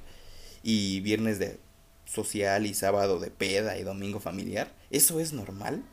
[0.63, 1.59] y viernes de
[2.05, 4.71] social y sábado de peda y domingo familiar.
[4.91, 5.83] ¿Eso es normal?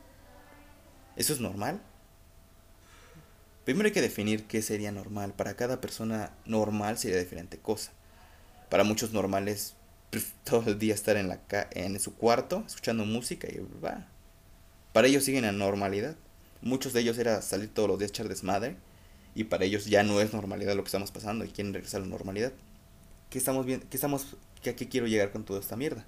[1.17, 1.81] ¿Eso es normal?
[3.65, 5.33] Primero hay que definir qué sería normal.
[5.33, 7.91] Para cada persona normal sería diferente cosa.
[8.69, 9.73] Para muchos normales
[10.09, 11.41] pues, todo el día estar en, la
[11.71, 14.07] en su cuarto escuchando música y va.
[14.93, 16.15] Para ellos siguen la normalidad.
[16.61, 18.77] Muchos de ellos era salir todos los días echar desmadre
[19.37, 22.05] y para ellos ya no es normalidad lo que estamos pasando y quieren regresar a
[22.05, 22.53] la normalidad.
[23.29, 23.85] ¿Qué estamos viendo?
[23.87, 26.05] ¿Qué estamos a qué quiero llegar con toda esta mierda?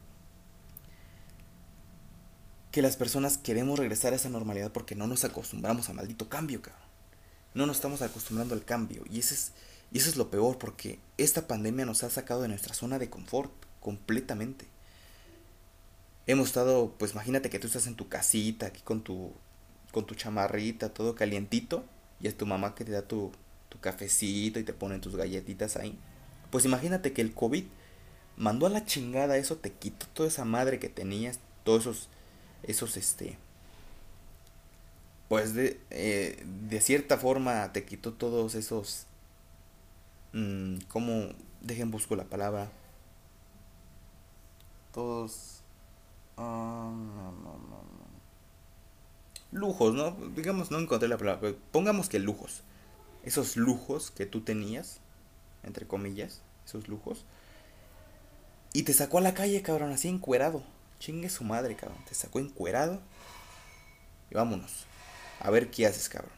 [2.72, 6.63] Que las personas queremos regresar a esa normalidad porque no nos acostumbramos a maldito cambio,
[6.63, 6.82] cabrón.
[7.54, 9.52] No nos estamos acostumbrando al cambio y es
[9.92, 13.12] y eso es lo peor porque esta pandemia nos ha sacado de nuestra zona de
[13.12, 14.65] confort completamente.
[16.26, 19.34] Hemos estado, pues imagínate que tú estás en tu casita, aquí con tu,
[19.92, 21.86] con tu chamarrita, todo calientito,
[22.21, 23.32] y es tu mamá que te da tu,
[23.69, 25.97] tu cafecito y te ponen tus galletitas ahí.
[26.51, 27.65] Pues imagínate que el COVID
[28.38, 32.10] mandó a la chingada eso, te quitó toda esa madre que tenías, todos esos,
[32.63, 33.38] esos, este,
[35.27, 39.05] pues de, eh, de cierta forma te quitó todos esos,
[40.34, 41.29] mmm, como,
[41.62, 42.71] dejen busco la palabra,
[44.93, 45.55] todos...
[46.41, 46.89] Ah,
[49.51, 50.12] lujos, ¿no?
[50.35, 51.53] Digamos, no encontré la palabra.
[51.71, 52.62] Pongamos que lujos.
[53.23, 54.99] Esos lujos que tú tenías,
[55.63, 57.25] entre comillas, esos lujos.
[58.73, 60.63] Y te sacó a la calle, cabrón, así encuerado.
[60.99, 61.97] Chingue su madre, cabrón.
[62.07, 62.99] Te sacó encuerado.
[64.31, 64.85] Y vámonos.
[65.39, 66.31] A ver qué haces, cabrón.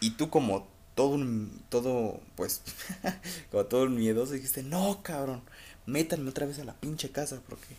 [0.00, 2.62] Y tú como todo un, todo, pues,
[3.50, 5.42] como todo miedoso dijiste, no, cabrón
[5.86, 7.74] métanme otra vez a la pinche casa porque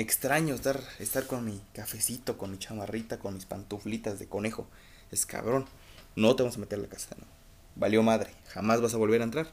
[0.00, 4.68] extraño estar, estar con mi cafecito, con mi chamarrita, con mis pantuflitas de conejo.
[5.10, 5.66] Es cabrón.
[6.14, 7.26] No te vamos a meter a la casa, no.
[7.74, 8.30] Valió madre.
[8.48, 9.48] Jamás vas a volver a entrar.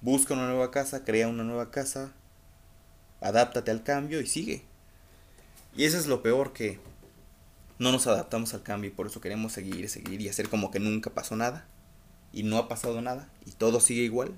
[0.00, 2.12] Busca una nueva casa, crea una nueva casa,
[3.20, 4.62] adáptate al cambio y sigue.
[5.76, 6.78] Y eso es lo peor que
[7.78, 10.80] no nos adaptamos al cambio y por eso queremos seguir, seguir y hacer como que
[10.80, 11.66] nunca pasó nada.
[12.32, 14.32] Y no ha pasado nada y todo sigue igual.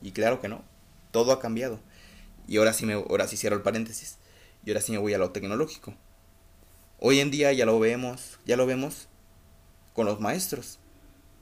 [0.00, 0.62] Y claro que no,
[1.10, 1.80] todo ha cambiado.
[2.48, 4.19] Y ahora sí, me, ahora sí cierro el paréntesis.
[4.64, 5.94] Y ahora sí me voy a lo tecnológico.
[6.98, 9.08] Hoy en día ya lo vemos, ya lo vemos
[9.94, 10.78] con los maestros.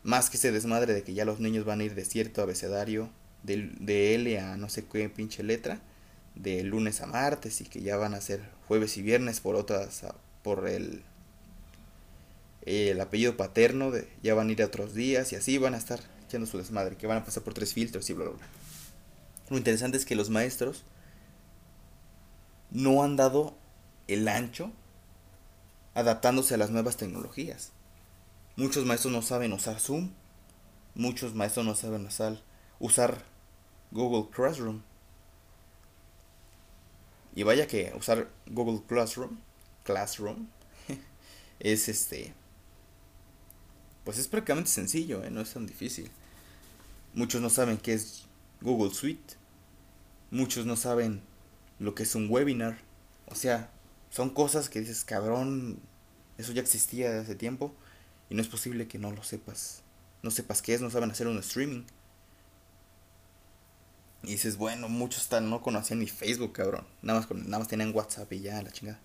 [0.03, 3.11] Más que ese desmadre de que ya los niños van a ir de cierto abecedario,
[3.43, 5.81] de, de L a no sé qué pinche letra,
[6.37, 10.03] de lunes a martes y que ya van a ser jueves y viernes por otras,
[10.43, 11.03] por el,
[12.63, 15.79] el apellido paterno, de, ya van a ir a otros días y así van a
[15.79, 18.47] estar echando su desmadre, que van a pasar por tres filtros y bla, bla, bla.
[19.51, 20.85] Lo interesante es que los maestros
[22.71, 23.57] no han dado
[24.07, 24.71] el ancho
[25.95, 27.73] adaptándose a las nuevas tecnologías.
[28.57, 30.11] Muchos maestros no saben usar Zoom,
[30.95, 32.41] muchos maestros no saben usar,
[32.79, 33.25] usar
[33.91, 34.83] Google Classroom.
[37.35, 39.39] Y vaya que usar Google Classroom,
[39.85, 40.49] Classroom,
[41.61, 42.35] es este,
[44.05, 45.31] pues es prácticamente sencillo, ¿eh?
[45.31, 46.11] no es tan difícil.
[47.15, 48.25] Muchos no saben qué es
[48.61, 49.35] Google Suite,
[50.31, 51.23] muchos no saben
[51.79, 52.79] lo que es un webinar.
[53.27, 53.71] O sea,
[54.11, 55.81] son cosas que dices, cabrón,
[56.39, 57.75] eso ya existía hace tiempo
[58.31, 59.83] y no es posible que no lo sepas.
[60.23, 61.85] No sepas qué es, no saben hacer un streaming.
[64.23, 66.87] Y dices, bueno, muchos están, no conocían ni Facebook, cabrón.
[67.03, 68.99] Nada más, nada más tenían WhatsApp y ya, la chingada.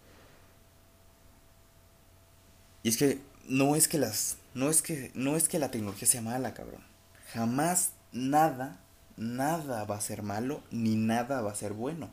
[2.82, 6.08] Y es que no es que las no es que no es que la tecnología
[6.08, 6.84] sea mala, cabrón.
[7.32, 8.80] Jamás nada
[9.16, 12.10] nada va a ser malo ni nada va a ser bueno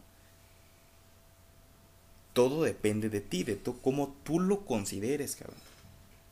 [2.32, 5.58] todo depende de ti, de tú, cómo tú lo consideres, cabrón.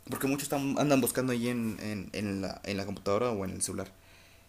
[0.08, 3.92] Porque muchos andan buscando ahí en, en, la, en la computadora o en el celular.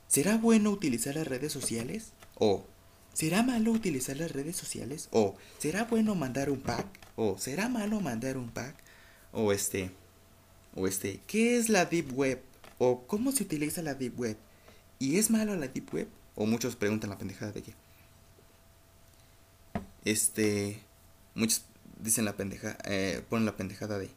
[0.09, 2.11] ¿será bueno utilizar las redes sociales?
[2.35, 2.65] ¿O
[3.13, 5.07] será malo utilizar las redes sociales?
[5.11, 6.85] ¿O será bueno mandar un pack?
[7.15, 8.75] ¿O será malo mandar un pack?
[9.31, 9.91] ¿O este...
[10.75, 12.41] O este, ¿qué es la Deep Web?
[12.77, 14.37] ¿O cómo se utiliza la Deep Web?
[14.99, 16.07] ¿Y es malo la Deep Web?
[16.35, 17.73] O muchos preguntan la pendejada de qué.
[20.05, 20.81] Este...
[21.39, 21.63] Muchos
[22.01, 24.09] dicen la pendeja, eh, ponen la pendejada de...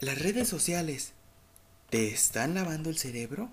[0.00, 1.12] Las redes sociales
[1.90, 3.50] te están lavando el cerebro,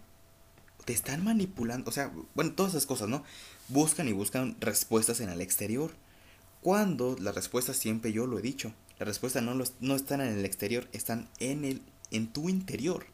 [0.86, 3.26] te están manipulando, o sea, bueno, todas esas cosas, ¿no?
[3.68, 5.92] Buscan y buscan respuestas en el exterior.
[6.62, 10.46] Cuando las respuestas siempre yo lo he dicho, las respuestas no, no están en el
[10.46, 11.82] exterior, están en, el,
[12.12, 13.08] en tu interior.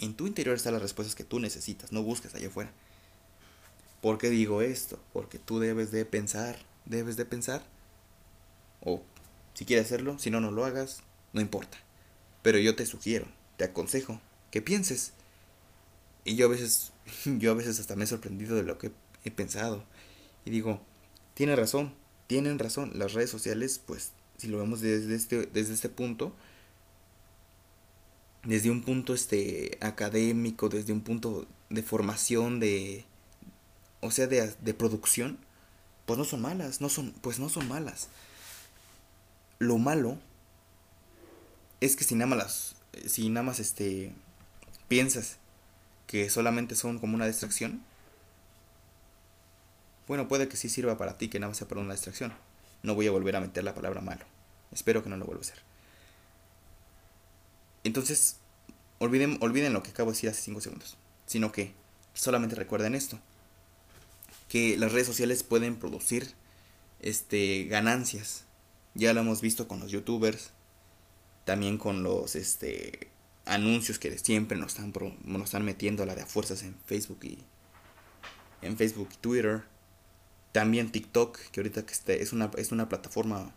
[0.00, 2.72] En tu interior están las respuestas que tú necesitas, no busques allá afuera.
[4.00, 4.98] ¿Por qué digo esto?
[5.12, 7.72] Porque tú debes de pensar, debes de pensar.
[8.84, 9.02] O
[9.54, 11.78] si quieres hacerlo, si no, no lo hagas, no importa.
[12.42, 14.20] Pero yo te sugiero, te aconsejo
[14.50, 15.12] que pienses.
[16.24, 16.92] Y yo a veces,
[17.24, 18.92] yo a veces hasta me he sorprendido de lo que
[19.24, 19.84] he pensado.
[20.44, 20.80] Y digo,
[21.34, 21.94] tiene razón,
[22.26, 22.92] tienen razón.
[22.94, 26.34] Las redes sociales, pues, si lo vemos desde este, desde este punto,
[28.44, 33.04] desde un punto este académico, desde un punto de formación, de,
[34.00, 35.38] o sea, de, de producción,
[36.06, 38.08] pues no son malas, no son, pues no son malas.
[39.64, 40.18] Lo malo
[41.80, 44.12] es que si nada más si nada más este
[44.88, 45.38] piensas
[46.06, 47.82] que solamente son como una distracción,
[50.06, 52.34] bueno, puede que sí sirva para ti, que nada más sea para una distracción.
[52.82, 54.26] No voy a volver a meter la palabra malo.
[54.70, 55.62] Espero que no lo vuelva a hacer.
[57.84, 58.36] Entonces,
[58.98, 60.98] olviden, olviden lo que acabo de decir hace 5 segundos.
[61.24, 61.72] Sino que
[62.12, 63.18] solamente recuerden esto.
[64.48, 66.34] Que las redes sociales pueden producir
[67.00, 68.44] este, ganancias.
[68.94, 70.50] Ya lo hemos visto con los youtubers,
[71.44, 73.08] también con los este
[73.44, 74.92] anuncios que siempre nos están
[75.24, 77.38] nos están metiendo a la de fuerzas en Facebook y
[78.62, 79.64] en Facebook y Twitter.
[80.52, 83.52] También TikTok que ahorita que este, es una es una plataforma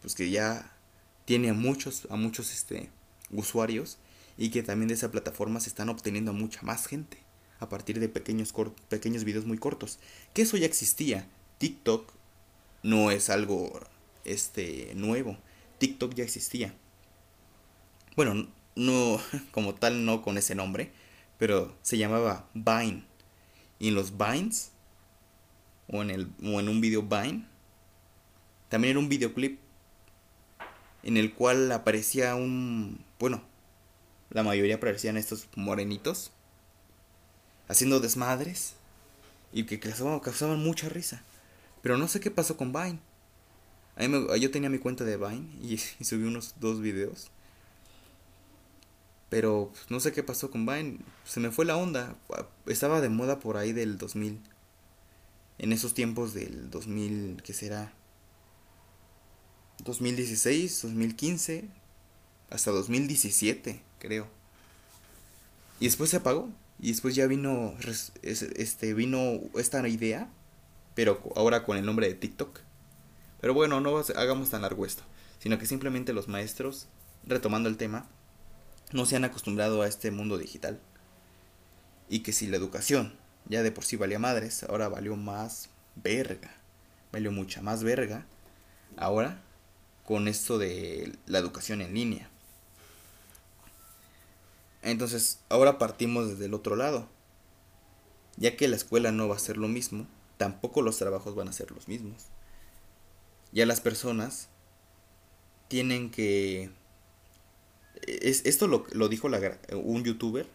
[0.00, 0.76] pues que ya
[1.24, 2.90] tiene a muchos a muchos este
[3.30, 3.98] usuarios
[4.36, 7.18] y que también de esa plataforma se están obteniendo mucha más gente
[7.60, 8.52] a partir de pequeños
[8.88, 10.00] pequeños videos muy cortos.
[10.34, 11.28] Que eso ya existía.
[11.58, 12.12] TikTok
[12.82, 13.80] no es algo
[14.24, 15.36] este nuevo
[15.78, 16.74] TikTok ya existía
[18.16, 19.20] bueno, no
[19.52, 20.92] como tal, no con ese nombre,
[21.38, 23.04] pero se llamaba Vine.
[23.78, 24.70] Y en los Vines,
[25.88, 27.46] o en, el, o en un video Vine,
[28.68, 29.58] también era un videoclip
[31.02, 33.42] en el cual aparecía un, bueno,
[34.30, 36.30] la mayoría aparecían estos morenitos
[37.68, 38.74] haciendo desmadres
[39.52, 41.22] y que causaban, causaban mucha risa.
[41.82, 43.00] Pero no sé qué pasó con Vine.
[43.96, 47.30] A mí yo tenía mi cuenta de Vine y, subí unos dos videos
[49.32, 50.98] pero pues, no sé qué pasó con Vine.
[51.24, 52.14] Se me fue la onda.
[52.66, 54.38] Estaba de moda por ahí del 2000.
[55.56, 57.94] En esos tiempos del 2000, ¿qué será?
[59.84, 61.64] 2016, 2015,
[62.50, 64.28] hasta 2017, creo.
[65.80, 66.50] Y después se apagó.
[66.78, 67.74] Y después ya vino,
[68.22, 70.28] este, vino esta idea,
[70.94, 72.60] pero ahora con el nombre de TikTok.
[73.42, 75.02] Pero bueno, no hagamos tan largo esto,
[75.40, 76.86] sino que simplemente los maestros,
[77.24, 78.06] retomando el tema,
[78.92, 80.80] no se han acostumbrado a este mundo digital.
[82.08, 83.14] Y que si la educación
[83.46, 86.54] ya de por sí valía madres, ahora valió más verga.
[87.10, 88.26] Valió mucha más verga.
[88.96, 89.42] Ahora
[90.04, 92.30] con esto de la educación en línea.
[94.82, 97.08] Entonces, ahora partimos desde el otro lado.
[98.36, 101.52] Ya que la escuela no va a ser lo mismo, tampoco los trabajos van a
[101.52, 102.26] ser los mismos.
[103.52, 104.48] Ya las personas
[105.68, 106.70] tienen que
[108.06, 109.28] es, esto lo, lo dijo
[109.72, 110.46] un youtuber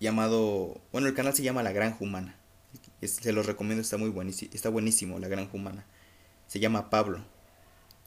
[0.00, 2.36] llamado, bueno, el canal se llama La Granja Humana.
[3.00, 5.86] se los recomiendo, está muy buenísimo, está buenísimo La Granja Humana.
[6.48, 7.24] Se llama Pablo,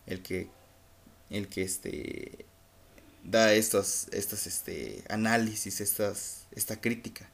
[0.05, 0.49] el que,
[1.29, 2.45] el que este,
[3.23, 7.29] da estos, estos este, análisis, estas, esta crítica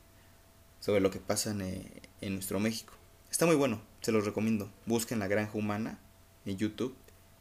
[0.80, 1.92] sobre lo que pasa en, eh,
[2.22, 2.94] en nuestro México.
[3.32, 4.70] Está muy bueno, se los recomiendo.
[4.86, 5.98] Busquen La Granja Humana
[6.46, 6.94] en YouTube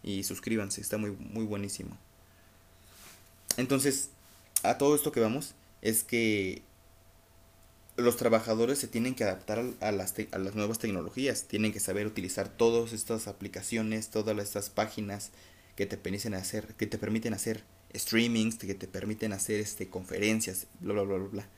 [0.05, 1.99] y suscríbanse, está muy, muy buenísimo.
[3.57, 4.11] Entonces,
[4.63, 6.63] a todo esto que vamos es que
[7.97, 12.07] los trabajadores se tienen que adaptar a las, a las nuevas tecnologías, tienen que saber
[12.07, 15.33] utilizar todas estas aplicaciones, todas estas páginas
[15.75, 17.65] que te permiten hacer, que te permiten hacer
[17.95, 21.49] streamings, que te permiten hacer este, conferencias, bla, bla, bla, bla, bla.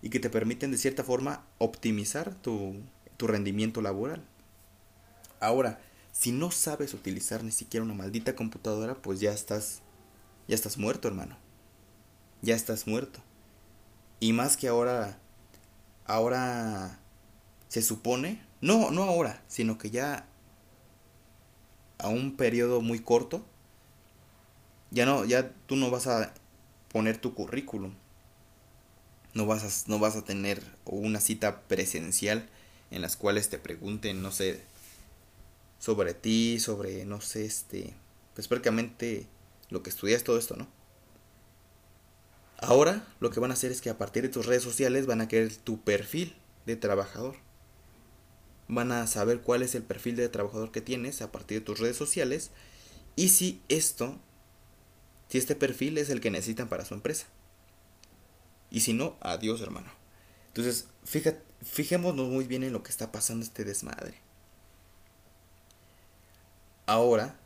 [0.00, 2.76] Y que te permiten de cierta forma optimizar tu,
[3.16, 4.24] tu rendimiento laboral.
[5.40, 5.80] Ahora,
[6.12, 9.82] si no sabes utilizar ni siquiera una maldita computadora, pues ya estás
[10.48, 11.36] ya estás muerto, hermano.
[12.42, 13.20] Ya estás muerto.
[14.20, 15.18] Y más que ahora,
[16.06, 16.98] ahora
[17.68, 20.26] se supone, no, no ahora, sino que ya
[21.98, 23.44] a un periodo muy corto,
[24.90, 26.32] ya no, ya tú no vas a
[26.92, 27.94] poner tu currículum.
[29.34, 32.48] No vas no vas a tener una cita presencial
[32.90, 34.62] en las cuales te pregunten, no sé,
[35.78, 37.94] sobre ti, sobre, no sé, este,
[38.34, 39.26] pues prácticamente
[39.70, 40.68] lo que estudias, todo esto, ¿no?
[42.58, 45.20] Ahora lo que van a hacer es que a partir de tus redes sociales van
[45.20, 47.36] a querer tu perfil de trabajador.
[48.68, 51.78] Van a saber cuál es el perfil de trabajador que tienes a partir de tus
[51.78, 52.50] redes sociales
[53.14, 54.18] y si esto,
[55.28, 57.26] si este perfil es el que necesitan para su empresa.
[58.70, 59.90] Y si no, adiós hermano.
[60.48, 64.14] Entonces, fíjate, fijémonos muy bien en lo que está pasando este desmadre.
[66.86, 67.36] Ahora,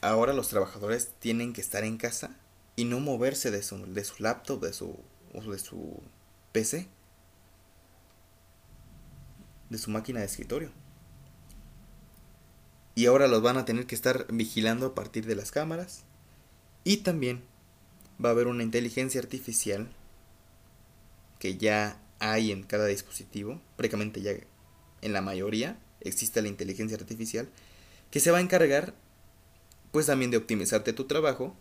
[0.00, 2.36] ahora los trabajadores tienen que estar en casa
[2.76, 4.98] y no moverse de su, de su laptop, de su,
[5.32, 6.02] de su
[6.52, 6.88] PC,
[9.68, 10.70] de su máquina de escritorio.
[12.94, 16.04] Y ahora los van a tener que estar vigilando a partir de las cámaras.
[16.82, 17.44] Y también
[18.24, 19.88] va a haber una inteligencia artificial
[21.38, 24.32] que ya hay en cada dispositivo, prácticamente ya
[25.02, 27.48] en la mayoría existe la inteligencia artificial,
[28.10, 28.94] que se va a encargar
[29.92, 31.56] pues también de optimizarte tu trabajo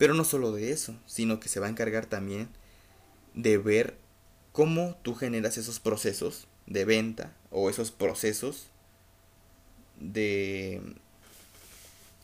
[0.00, 2.48] pero no solo de eso, sino que se va a encargar también
[3.34, 3.98] de ver
[4.50, 8.68] cómo tú generas esos procesos de venta o esos procesos
[10.00, 10.80] de,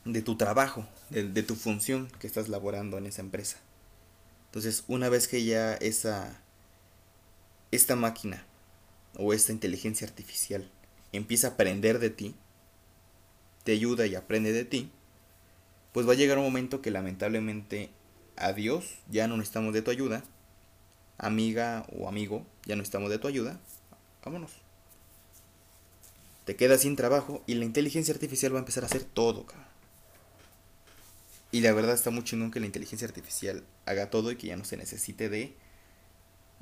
[0.05, 3.57] de tu trabajo, de, de tu función que estás laborando en esa empresa.
[4.47, 6.41] Entonces, una vez que ya esa
[7.71, 8.45] esta máquina
[9.17, 10.69] o esta inteligencia artificial
[11.11, 12.35] empieza a aprender de ti,
[13.63, 14.91] te ayuda y aprende de ti,
[15.91, 17.89] pues va a llegar un momento que lamentablemente
[18.35, 20.23] adiós, ya no necesitamos de tu ayuda,
[21.17, 23.59] amiga o amigo, ya no necesitamos de tu ayuda,
[24.23, 24.51] vámonos.
[26.45, 29.67] Te quedas sin trabajo y la inteligencia artificial va a empezar a hacer todo, cabrón.
[31.51, 34.57] Y la verdad está muy chingón que la inteligencia artificial haga todo y que ya
[34.57, 35.55] no se necesite de,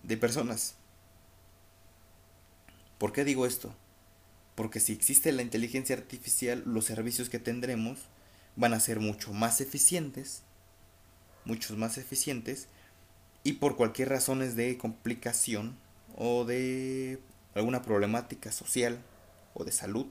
[0.04, 0.76] de personas.
[2.98, 3.76] ¿Por qué digo esto?
[4.56, 8.00] Porque si existe la inteligencia artificial, los servicios que tendremos
[8.56, 10.44] van a ser mucho más eficientes,
[11.44, 12.68] muchos más eficientes,
[13.44, 15.78] y por cualquier razones de complicación
[16.16, 17.20] o de
[17.54, 19.00] alguna problemática social
[19.54, 20.08] o de salud,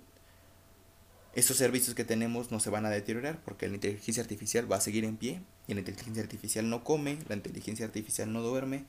[1.35, 4.81] esos servicios que tenemos no se van a deteriorar porque la inteligencia artificial va a
[4.81, 8.85] seguir en pie y la inteligencia artificial no come, la inteligencia artificial no duerme,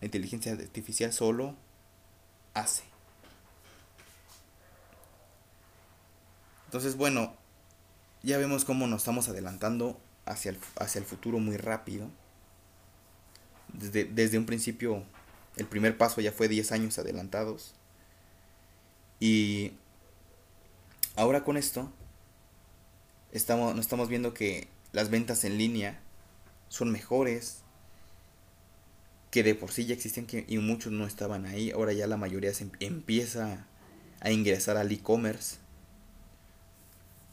[0.00, 1.54] la inteligencia artificial solo
[2.54, 2.87] hace.
[6.68, 7.34] Entonces, bueno,
[8.22, 12.10] ya vemos cómo nos estamos adelantando hacia el, hacia el futuro muy rápido.
[13.72, 15.02] Desde, desde un principio,
[15.56, 17.72] el primer paso ya fue 10 años adelantados.
[19.18, 19.72] Y
[21.16, 21.90] ahora con esto,
[23.32, 25.98] estamos, nos estamos viendo que las ventas en línea
[26.68, 27.62] son mejores,
[29.30, 31.70] que de por sí ya existían y muchos no estaban ahí.
[31.70, 33.66] Ahora ya la mayoría se em, empieza
[34.20, 35.56] a ingresar al e-commerce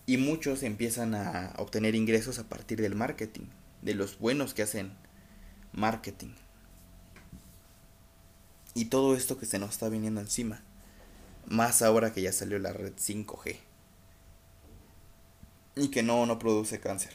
[0.06, 3.48] y muchos empiezan a obtener ingresos a partir del marketing,
[3.82, 4.94] de los buenos que hacen
[5.72, 6.34] marketing.
[8.74, 10.62] Y todo esto que se nos está viniendo encima.
[11.48, 13.58] Más ahora que ya salió la red 5G.
[15.78, 17.14] Y que no, no produce cáncer.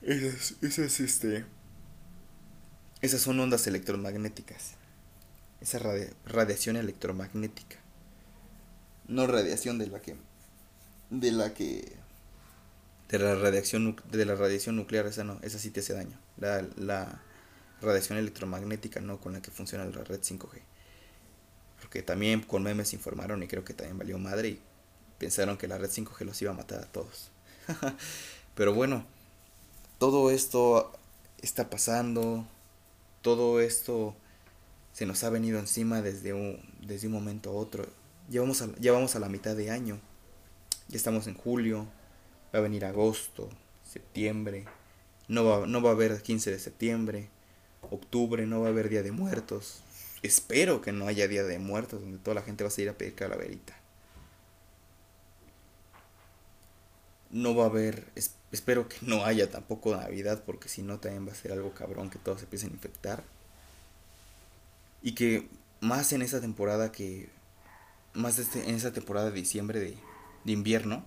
[0.00, 1.44] Esas, esas, este,
[3.00, 4.74] esas son ondas electromagnéticas.
[5.60, 5.78] Esa
[6.24, 7.76] radiación electromagnética.
[9.06, 10.16] No radiación de la que
[11.12, 11.92] de la que
[13.08, 16.18] de la radiación de la radiación nuclear esa no esa sí te hace daño.
[16.38, 17.20] La, la
[17.82, 20.62] radiación electromagnética no con la que funciona la red 5G
[21.80, 24.60] porque también con memes informaron y creo que también valió madre y
[25.18, 27.30] pensaron que la red 5G los iba a matar a todos.
[28.54, 29.04] Pero bueno
[29.98, 30.92] todo esto
[31.42, 32.46] está pasando
[33.20, 34.16] todo esto
[34.92, 37.86] se nos ha venido encima desde un desde un momento a otro.
[38.30, 40.00] Llevamos a, ya vamos a la mitad de año
[40.92, 41.86] ya estamos en julio,
[42.54, 43.48] va a venir agosto,
[43.82, 44.66] septiembre,
[45.26, 47.30] no va, no va a haber 15 de septiembre,
[47.90, 49.80] octubre, no va a haber Día de Muertos.
[50.22, 52.98] Espero que no haya Día de Muertos donde toda la gente va a salir a
[52.98, 53.74] pedir calaverita.
[57.30, 58.06] No va a haber,
[58.52, 62.10] espero que no haya tampoco Navidad porque si no también va a ser algo cabrón
[62.10, 63.24] que todos se empiecen a infectar.
[65.00, 65.48] Y que
[65.80, 67.30] más en esa temporada que,
[68.12, 69.96] más este, en esa temporada de diciembre de
[70.44, 71.04] de invierno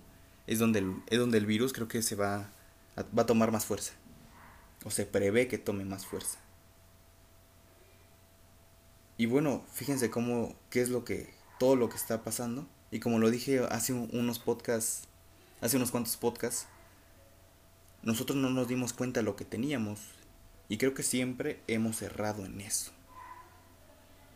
[0.47, 2.49] es donde el, es donde el virus creo que se va
[2.95, 3.93] a, va tomar más fuerza.
[4.83, 6.39] O se prevé que tome más fuerza.
[9.17, 12.67] y bueno, fíjense cómo, qué es lo que, todo lo que está pasando.
[12.91, 15.07] Y como lo dije hace unos podcasts,
[15.61, 16.67] hace unos cuantos podcasts,
[18.03, 19.99] nosotros no nos dimos cuenta de lo que teníamos.
[20.67, 22.91] Y creo que siempre hemos errado en eso.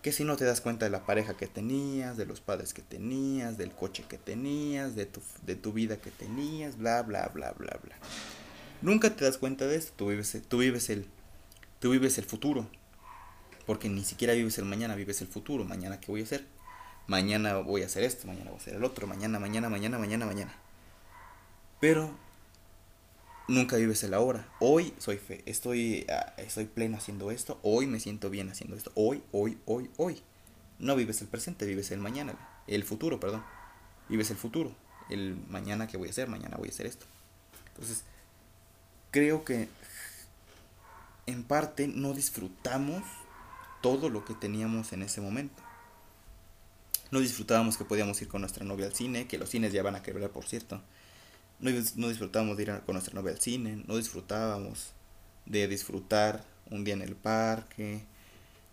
[0.09, 2.81] Que si no te das cuenta de la pareja que tenías, de los padres que
[2.81, 7.51] tenías, del coche que tenías, de tu, de tu vida que tenías, bla, bla, bla,
[7.51, 7.95] bla, bla.
[8.81, 11.05] Nunca te das cuenta de esto, tú vives, tú vives, el,
[11.77, 12.67] tú vives el futuro.
[13.67, 15.63] Porque ni siquiera vives el mañana, vives el futuro.
[15.63, 16.43] Mañana, ¿qué voy a hacer?
[17.05, 20.25] Mañana voy a hacer esto, mañana voy a hacer el otro, mañana, mañana, mañana, mañana,
[20.25, 20.55] mañana.
[21.79, 22.09] Pero
[23.49, 24.47] nunca vives el ahora.
[24.59, 27.59] Hoy soy fe, estoy, ah, estoy pleno haciendo esto.
[27.63, 28.91] Hoy me siento bien haciendo esto.
[28.95, 30.21] Hoy, hoy, hoy, hoy.
[30.77, 32.35] No vives el presente, vives el mañana.
[32.67, 33.43] El futuro, perdón.
[34.07, 34.73] Vives el futuro.
[35.09, 37.05] El mañana que voy a hacer, mañana voy a hacer esto.
[37.69, 38.03] Entonces,
[39.11, 39.67] creo que
[41.25, 43.03] en parte no disfrutamos
[43.81, 45.61] todo lo que teníamos en ese momento.
[47.11, 49.95] No disfrutábamos que podíamos ir con nuestra novia al cine, que los cines ya van
[49.95, 50.81] a quebrar, por cierto.
[51.59, 54.91] No, disfrutábamos de ir con nuestra novia al cine, no disfrutábamos
[55.45, 58.03] de disfrutar un día en el parque,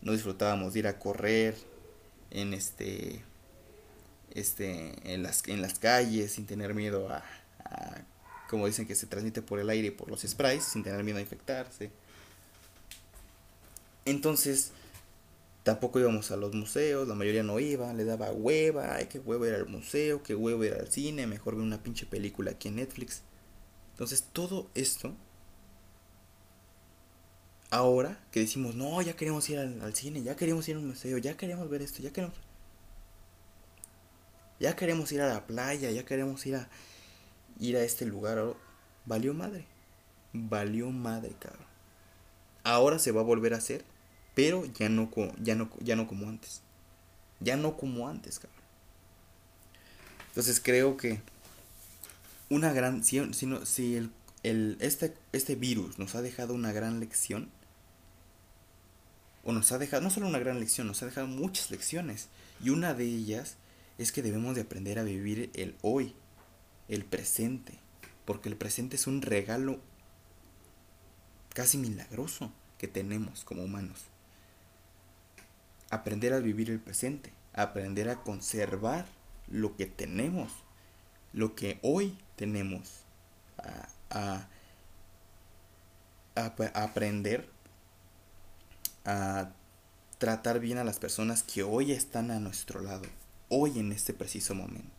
[0.03, 1.57] no disfrutábamos de ir a correr
[2.31, 3.23] en este
[4.31, 7.25] este en las en las calles sin tener miedo a,
[7.65, 8.03] a
[8.49, 11.19] como dicen que se transmite por el aire y por los sprays sin tener miedo
[11.19, 11.91] a infectarse.
[14.05, 14.71] Entonces
[15.67, 19.47] Tampoco íbamos a los museos, la mayoría no iba, le daba hueva, ay, qué huevo
[19.47, 22.77] ir al museo, qué huevo ir al cine, mejor ver una pinche película aquí en
[22.77, 23.23] Netflix.
[23.91, 25.13] Entonces todo esto,
[27.69, 31.19] ahora que decimos, no, ya queremos ir al, cine, ya queremos ir a un museo,
[31.19, 32.37] ya queremos ver esto, ya queremos...
[34.61, 36.69] Ya queremos ir a la playa, ya queremos ir a
[37.59, 38.55] ir a este lugar.
[39.05, 39.67] Valió madre.
[40.33, 41.67] Valió madre, cabrón.
[42.63, 43.96] Ahora se va a volver a hacer
[44.37, 45.11] pero ya no,
[45.41, 46.61] ya no, ya no como antes.
[47.41, 48.61] Ya no como antes, cabrón.
[50.29, 51.23] Entonces creo que
[52.51, 53.03] una gran...
[53.03, 54.11] Si, si, el,
[54.43, 57.49] el, este, este virus nos ha dejado una gran lección,
[59.43, 62.29] o nos ha dejado, no solo una gran lección, nos ha dejado muchas lecciones.
[62.63, 63.57] Y una de ellas
[63.97, 66.15] es que debemos de aprender a vivir el hoy,
[66.89, 67.79] el presente.
[68.27, 69.81] Porque el presente es un regalo
[71.55, 74.11] casi milagroso que tenemos como humanos
[75.91, 79.07] aprender a vivir el presente, aprender a conservar
[79.49, 80.53] lo que tenemos,
[81.33, 83.05] lo que hoy tenemos,
[84.11, 84.49] a,
[86.75, 87.49] aprender
[89.05, 89.51] a
[90.19, 93.05] tratar bien a las personas que hoy están a nuestro lado,
[93.49, 94.91] hoy en este preciso momento.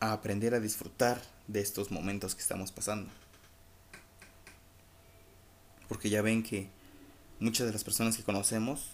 [0.00, 3.10] A aprender a disfrutar de estos momentos que estamos pasando.
[5.88, 6.70] Porque ya ven que
[7.40, 8.90] muchas de las personas que conocemos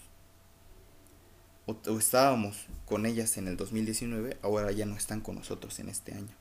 [1.67, 6.13] o, estábamos con ellas en el 2019, ahora ya no están con nosotros en este
[6.13, 6.35] año.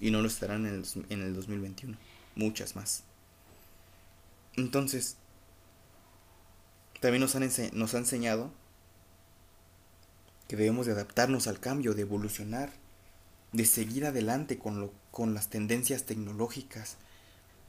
[0.00, 1.96] Y no lo estarán en el, en el 2021.
[2.34, 3.04] Muchas más.
[4.56, 5.16] Entonces,
[7.00, 8.50] también nos han, ha enseñado
[10.48, 12.72] que debemos de adaptarnos al cambio, de evolucionar,
[13.52, 16.96] de seguir adelante con, lo, con las tendencias tecnológicas,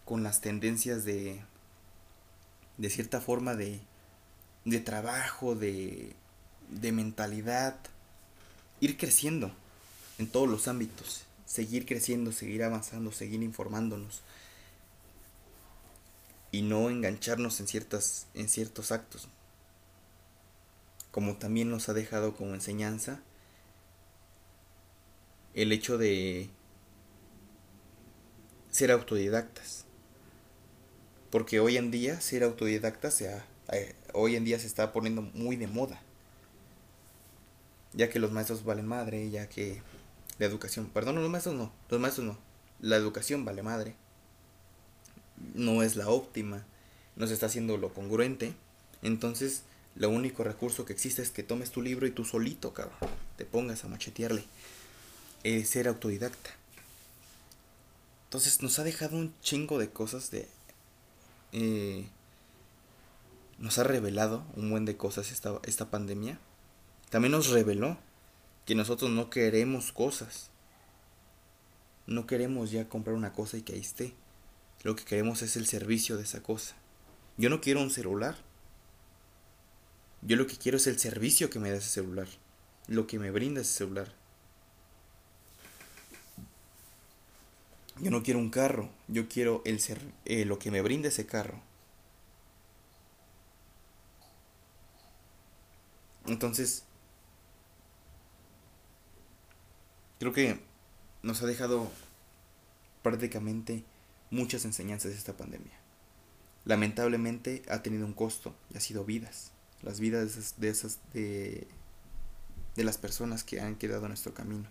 [0.06, 1.42] con las tendencias de,
[2.78, 3.80] de cierta forma de,
[4.66, 6.16] de trabajo, de,
[6.70, 7.78] de mentalidad,
[8.80, 9.52] ir creciendo
[10.18, 14.22] en todos los ámbitos, seguir creciendo, seguir avanzando, seguir informándonos
[16.52, 19.28] y no engancharnos en ciertas en ciertos actos.
[21.12, 23.22] Como también nos ha dejado como enseñanza
[25.54, 26.50] el hecho de
[28.72, 29.83] ser autodidactas.
[31.34, 35.56] Porque hoy en día ser autodidacta sea, eh, hoy en día se está poniendo muy
[35.56, 36.00] de moda.
[37.94, 39.82] Ya que los maestros valen madre, ya que
[40.38, 42.38] la educación, perdón, los maestros no, los maestros no.
[42.82, 43.96] La educación vale madre.
[45.56, 46.68] No es la óptima,
[47.16, 48.54] no se está haciendo lo congruente.
[49.02, 49.64] Entonces,
[49.96, 53.46] lo único recurso que existe es que tomes tu libro y tú solito, cabrón, te
[53.46, 54.44] pongas a machetearle.
[55.44, 56.52] Eh, ser autodidacta.
[58.26, 60.48] Entonces nos ha dejado un chingo de cosas de
[61.54, 62.10] eh,
[63.60, 66.40] nos ha revelado un buen de cosas esta, esta pandemia.
[67.10, 67.98] También nos reveló
[68.66, 70.50] que nosotros no queremos cosas.
[72.08, 74.14] No queremos ya comprar una cosa y que ahí esté.
[74.82, 76.76] Lo que queremos es el servicio de esa cosa.
[77.38, 78.36] Yo no quiero un celular.
[80.22, 82.28] Yo lo que quiero es el servicio que me da ese celular.
[82.88, 84.14] Lo que me brinda ese celular.
[88.00, 91.26] Yo no quiero un carro, yo quiero el ser, eh, lo que me brinde ese
[91.26, 91.62] carro.
[96.26, 96.84] Entonces,
[100.20, 100.60] creo que
[101.22, 101.92] nos ha dejado
[103.02, 103.84] prácticamente
[104.32, 105.74] muchas enseñanzas de esta pandemia.
[106.66, 109.52] Lamentablemente ha tenido un costo y ha sido vidas.
[109.82, 111.68] Las vidas de esas, de, esas, de,
[112.76, 114.70] de las personas que han quedado en nuestro camino.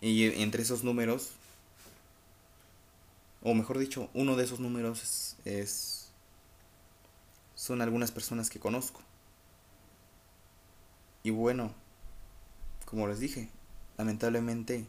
[0.00, 1.30] Y entre esos números,
[3.42, 6.08] o mejor dicho, uno de esos números es,
[7.54, 9.00] son algunas personas que conozco.
[11.22, 11.72] Y bueno,
[12.84, 13.48] como les dije,
[13.96, 14.86] lamentablemente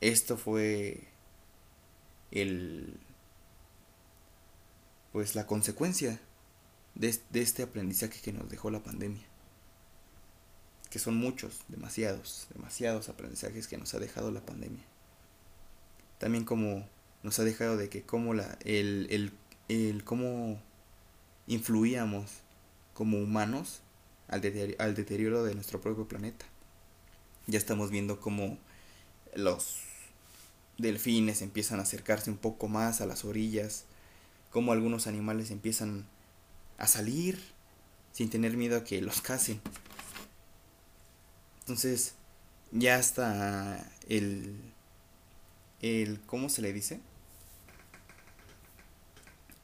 [0.00, 1.08] esto fue
[2.30, 2.98] el
[5.12, 6.20] pues la consecuencia
[6.94, 9.29] de, de este aprendizaje que nos dejó la pandemia
[10.90, 14.82] que son muchos, demasiados, demasiados aprendizajes que nos ha dejado la pandemia.
[16.18, 16.86] También como
[17.22, 19.32] nos ha dejado de que cómo la, el, el,
[19.68, 20.60] el cómo
[21.46, 22.30] influíamos
[22.92, 23.80] como humanos
[24.28, 26.44] al deterioro, al deterioro de nuestro propio planeta.
[27.46, 28.58] Ya estamos viendo cómo
[29.34, 29.78] los
[30.78, 33.84] delfines empiezan a acercarse un poco más a las orillas,
[34.50, 36.06] cómo algunos animales empiezan
[36.78, 37.38] a salir
[38.12, 39.60] sin tener miedo a que los casen.
[41.70, 42.16] Entonces,
[42.72, 44.60] ya está el,
[45.80, 47.00] el, ¿cómo se le dice?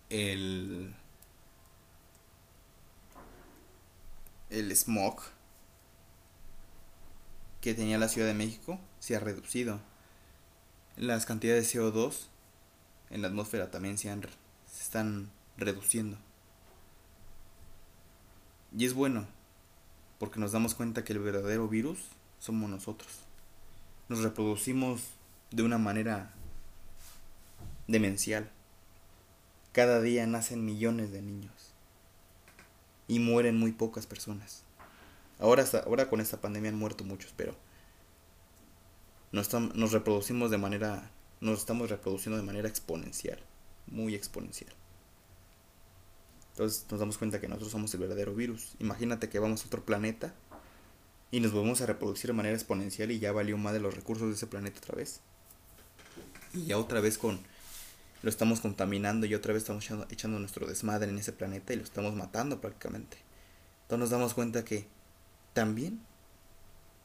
[0.09, 0.95] El,
[4.51, 5.21] el smog
[7.61, 9.81] que tenía la Ciudad de México se ha reducido.
[10.97, 12.29] Las cantidades de CO2
[13.11, 16.19] en la atmósfera también se, han, se están reduciendo.
[18.79, 19.27] Y es bueno,
[20.19, 21.99] porque nos damos cuenta que el verdadero virus
[22.39, 23.11] somos nosotros.
[24.09, 25.03] Nos reproducimos
[25.51, 26.33] de una manera
[27.87, 28.51] demencial.
[29.73, 31.73] Cada día nacen millones de niños
[33.09, 34.62] y mueren muy pocas personas.
[35.39, 37.55] Ahora, ahora con esta pandemia han muerto muchos, pero
[39.33, 41.11] nos, nos reproducimos de manera,
[41.41, 43.39] nos estamos reproduciendo de manera exponencial,
[43.87, 44.73] muy exponencial.
[46.57, 48.77] Entonces nos damos cuenta que nosotros somos el verdadero virus.
[48.79, 50.33] Imagínate que vamos a otro planeta
[51.31, 54.29] y nos volvemos a reproducir de manera exponencial y ya valió más de los recursos
[54.29, 55.21] de ese planeta otra vez.
[56.55, 57.41] Y ya otra vez con
[58.23, 61.77] lo estamos contaminando y otra vez estamos echando, echando nuestro desmadre en ese planeta y
[61.77, 63.19] lo estamos matando prácticamente.
[63.83, 64.89] Entonces nos damos cuenta que
[65.53, 66.01] también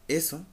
[0.07, 0.45] eso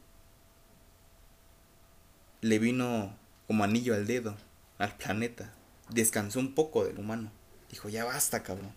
[2.40, 4.36] le vino como anillo al dedo
[4.78, 5.54] al planeta.
[5.88, 7.30] Descansó un poco del humano.
[7.70, 8.72] Dijo, ya basta, cabrón.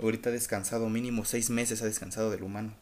[0.00, 2.72] Ahorita ha descansado, mínimo seis meses ha descansado del humano.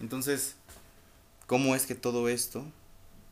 [0.00, 0.56] Entonces,
[1.46, 2.64] ¿cómo es que todo esto?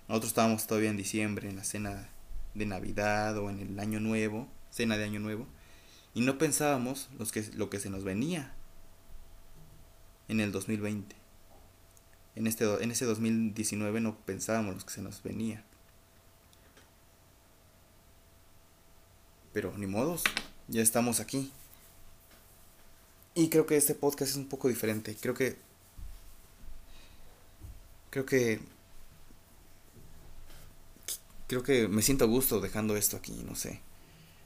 [0.08, 2.08] Nosotros estábamos todavía en diciembre, en la cena
[2.54, 5.46] de Navidad o en el Año Nuevo, cena de Año Nuevo,
[6.14, 8.54] y no pensábamos los que, lo que se nos venía
[10.28, 11.16] en el 2020.
[12.36, 15.64] En, este, en ese 2019 no pensábamos lo que se nos venía.
[19.52, 20.22] Pero ni modos,
[20.68, 21.50] ya estamos aquí.
[23.34, 25.16] Y creo que este podcast es un poco diferente.
[25.20, 25.56] Creo que.
[28.10, 28.60] Creo que.
[31.48, 33.80] Creo que me siento a gusto dejando esto aquí, no sé.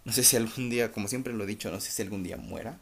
[0.05, 2.37] No sé si algún día, como siempre lo he dicho, no sé si algún día
[2.37, 2.79] muera.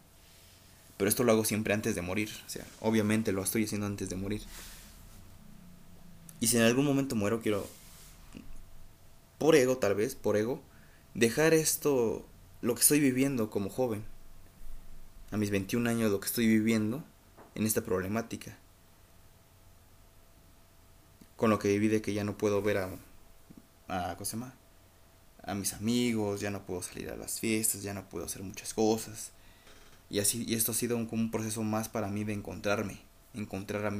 [0.97, 2.31] Pero esto lo hago siempre antes de morir.
[2.47, 4.43] O sea, obviamente lo estoy haciendo antes de morir.
[6.39, 7.69] Y si en algún momento muero, quiero.
[9.39, 10.63] Por ego, tal vez, por ego
[11.15, 12.27] dejar esto,
[12.61, 14.05] lo que estoy viviendo como joven,
[15.31, 17.05] a mis 21 años, lo que estoy viviendo
[17.55, 18.57] en esta problemática.
[21.37, 22.91] Con lo que viví que ya no puedo ver a,
[23.89, 24.53] a, ¿cómo
[25.45, 28.75] a mis amigos, ya no puedo salir a las fiestas, ya no puedo hacer muchas
[28.75, 29.33] cosas.
[30.09, 33.01] Y así y esto ha sido un, un proceso más para mí de encontrarme,
[33.35, 33.93] encontrar a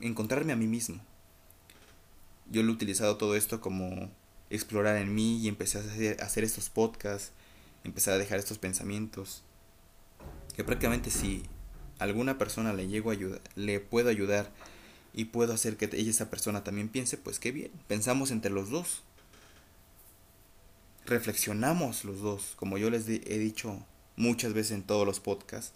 [0.00, 1.00] encontrarme a mí mismo.
[2.50, 4.10] Yo lo he utilizado todo esto como
[4.50, 7.32] explorar en mí y empecé a hacer, estos podcasts,
[7.84, 9.42] empecé a dejar estos pensamientos.
[10.54, 11.42] Que prácticamente si
[11.98, 14.50] alguna persona le llego a ayudar, le puedo ayudar
[15.12, 17.70] y puedo hacer que ella, esa persona también piense, pues qué bien.
[17.88, 19.02] Pensamos entre los dos.
[21.06, 22.54] Reflexionamos los dos.
[22.56, 23.84] Como yo les he dicho
[24.16, 25.72] muchas veces en todos los podcasts,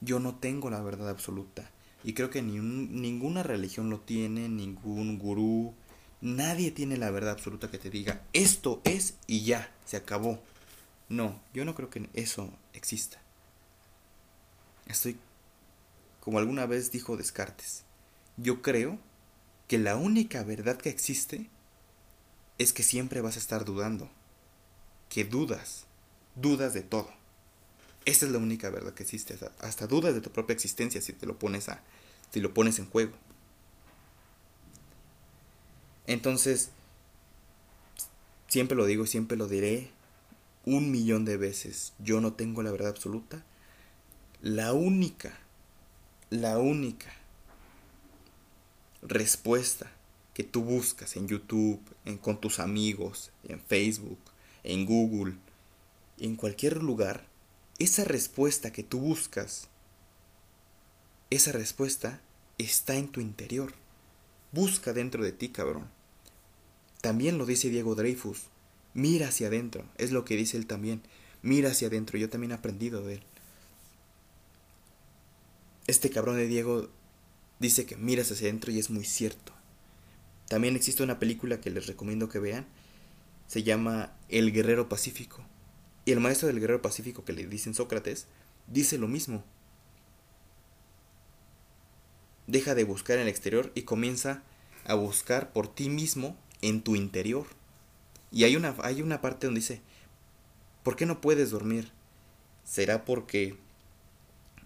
[0.00, 1.70] yo no tengo la verdad absoluta.
[2.04, 5.74] Y creo que ni ninguna religión lo tiene, ningún gurú,
[6.20, 10.40] Nadie tiene la verdad absoluta que te diga, esto es y ya, se acabó.
[11.08, 13.20] No, yo no creo que eso exista.
[14.86, 15.18] Estoy,
[16.20, 17.84] como alguna vez dijo Descartes,
[18.36, 18.98] yo creo
[19.68, 21.48] que la única verdad que existe
[22.58, 24.08] es que siempre vas a estar dudando.
[25.08, 25.84] Que dudas,
[26.34, 27.10] dudas de todo.
[28.04, 29.34] Esta es la única verdad que existe.
[29.34, 31.82] Hasta, hasta dudas de tu propia existencia si te lo pones a.
[32.30, 33.12] si lo pones en juego.
[36.06, 36.70] Entonces,
[38.48, 39.90] siempre lo digo y siempre lo diré
[40.64, 41.94] un millón de veces.
[41.98, 43.44] Yo no tengo la verdad absoluta.
[44.42, 45.38] La única,
[46.30, 47.12] la única
[49.02, 49.90] respuesta
[50.34, 54.18] que tú buscas en YouTube, en, con tus amigos, en Facebook,
[54.64, 55.36] en Google,
[56.18, 57.24] en cualquier lugar,
[57.78, 59.68] esa respuesta que tú buscas,
[61.30, 62.20] esa respuesta
[62.58, 63.72] está en tu interior.
[64.52, 65.95] Busca dentro de ti, cabrón.
[67.00, 68.48] También lo dice Diego Dreyfus.
[68.94, 69.84] Mira hacia adentro.
[69.98, 71.02] Es lo que dice él también.
[71.42, 72.18] Mira hacia adentro.
[72.18, 73.22] Yo también he aprendido de él.
[75.86, 76.88] Este cabrón de Diego
[77.60, 79.52] dice que miras hacia adentro y es muy cierto.
[80.48, 82.66] También existe una película que les recomiendo que vean.
[83.46, 85.44] Se llama El Guerrero Pacífico.
[86.04, 88.26] Y el maestro del Guerrero Pacífico que le dicen Sócrates
[88.66, 89.44] dice lo mismo.
[92.46, 94.42] Deja de buscar en el exterior y comienza
[94.84, 97.46] a buscar por ti mismo en tu interior.
[98.30, 99.80] Y hay una, hay una parte donde dice,
[100.82, 101.92] ¿por qué no puedes dormir?
[102.64, 103.56] ¿Será porque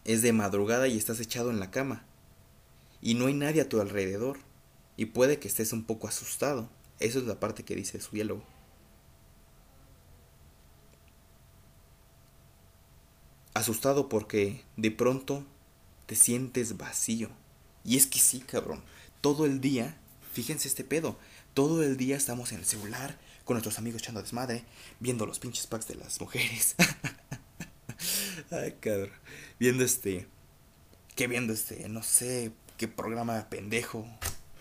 [0.04, 2.04] es de madrugada y estás echado en la cama?
[3.00, 4.38] Y no hay nadie a tu alrededor
[4.96, 6.68] y puede que estés un poco asustado.
[6.98, 8.42] Eso es la parte que dice su diálogo.
[13.54, 15.44] Asustado porque de pronto
[16.06, 17.30] te sientes vacío.
[17.84, 18.82] Y es que sí, cabrón.
[19.20, 19.98] Todo el día,
[20.32, 21.16] fíjense este pedo,
[21.54, 24.64] todo el día estamos en el celular con nuestros amigos echando desmadre,
[25.00, 26.76] viendo los pinches packs de las mujeres.
[28.50, 29.10] Ay, cabrón.
[29.58, 30.26] Viendo este.
[31.16, 34.06] Que viendo este, no sé, qué programa pendejo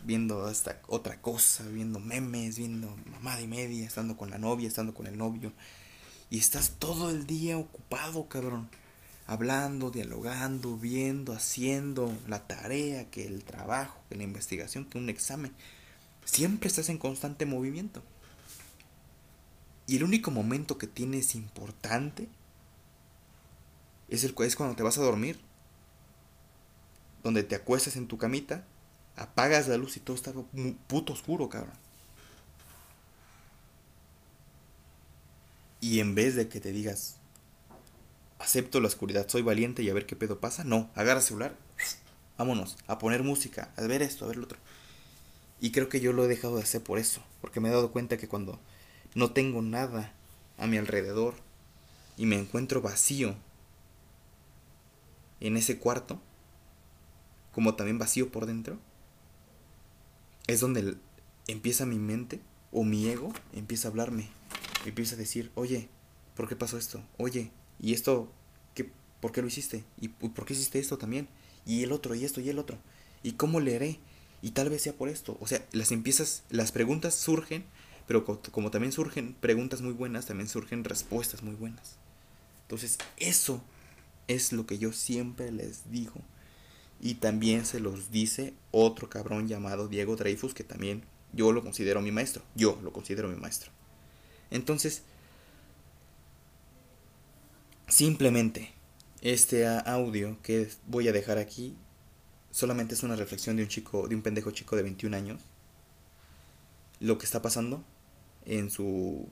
[0.03, 4.93] viendo esta otra cosa, viendo memes, viendo mamada y media, estando con la novia, estando
[4.93, 5.51] con el novio.
[6.29, 8.69] Y estás todo el día ocupado, cabrón.
[9.25, 15.53] Hablando, dialogando, viendo, haciendo la tarea, que el trabajo, que la investigación, que un examen.
[16.31, 18.03] Siempre estás en constante movimiento.
[19.87, 22.29] Y el único momento que tienes importante
[24.09, 25.39] es, el, es cuando te vas a dormir.
[27.23, 28.63] Donde te acuestas en tu camita
[29.15, 30.31] apagas la luz y todo está
[30.87, 31.73] puto oscuro, cabrón.
[35.81, 37.15] Y en vez de que te digas,
[38.37, 41.55] acepto la oscuridad, soy valiente y a ver qué pedo pasa, no, agarra el celular,
[42.37, 44.59] vámonos, a poner música, a ver esto, a ver lo otro.
[45.61, 47.91] Y creo que yo lo he dejado de hacer por eso, porque me he dado
[47.91, 48.59] cuenta que cuando
[49.15, 50.13] no tengo nada
[50.57, 51.35] a mi alrededor
[52.17, 53.35] y me encuentro vacío
[55.39, 56.21] en ese cuarto,
[57.53, 58.77] como también vacío por dentro,
[60.47, 60.95] es donde
[61.47, 62.39] empieza mi mente
[62.71, 64.29] o mi ego empieza a hablarme.
[64.85, 65.89] Empieza a decir, oye,
[66.35, 67.03] ¿por qué pasó esto?
[67.17, 68.31] Oye, ¿y esto?
[68.73, 68.89] ¿qué,
[69.19, 69.83] ¿Por qué lo hiciste?
[69.99, 71.27] ¿Y por qué hiciste esto también?
[71.65, 72.77] Y el otro, y esto, y el otro.
[73.23, 73.99] ¿Y cómo leeré?
[74.41, 75.37] Y tal vez sea por esto.
[75.39, 77.65] O sea, las empiezas, las preguntas surgen,
[78.07, 81.97] pero como también surgen preguntas muy buenas, también surgen respuestas muy buenas.
[82.63, 83.61] Entonces, eso
[84.27, 86.21] es lo que yo siempre les digo
[87.01, 92.01] y también se los dice otro cabrón llamado Diego Dreyfus, que también yo lo considero
[92.01, 92.43] mi maestro.
[92.55, 93.71] Yo lo considero mi maestro.
[94.51, 95.03] Entonces,
[97.87, 98.73] simplemente
[99.21, 101.75] este audio que voy a dejar aquí
[102.51, 105.41] solamente es una reflexión de un chico, de un pendejo chico de 21 años.
[106.99, 107.83] Lo que está pasando
[108.45, 109.29] en su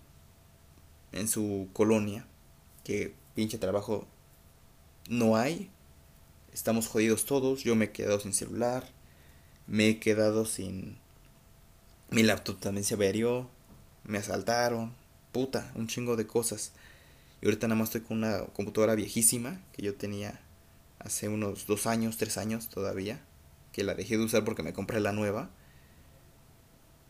[1.11, 2.25] en su colonia,
[2.83, 4.07] que pinche trabajo
[5.09, 5.69] no hay,
[6.53, 8.87] estamos jodidos todos, yo me he quedado sin celular,
[9.67, 10.97] me he quedado sin...
[12.09, 13.49] Mi laptop también se averió,
[14.05, 14.93] me asaltaron,
[15.31, 16.71] puta, un chingo de cosas.
[17.41, 20.39] Y ahorita nada más estoy con una computadora viejísima que yo tenía
[20.99, 23.23] hace unos dos años, tres años todavía,
[23.71, 25.49] que la dejé de usar porque me compré la nueva.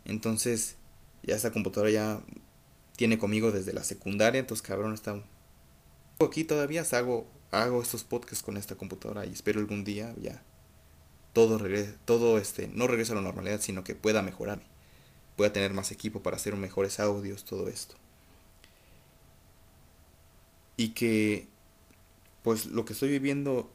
[0.06, 0.78] Entonces,
[1.24, 2.22] ya esta computadora ya
[2.96, 5.22] tiene conmigo desde la secundaria, entonces cabrón está
[6.20, 10.44] aquí todavía, hago hago estos podcasts con esta computadora y espero algún día ya
[11.38, 14.60] todo regrese, todo este, no regrese a la normalidad, sino que pueda mejorar.
[15.36, 17.94] Pueda tener más equipo para hacer mejores audios, todo esto.
[20.78, 21.48] Y que
[22.42, 23.72] pues lo que estoy viviendo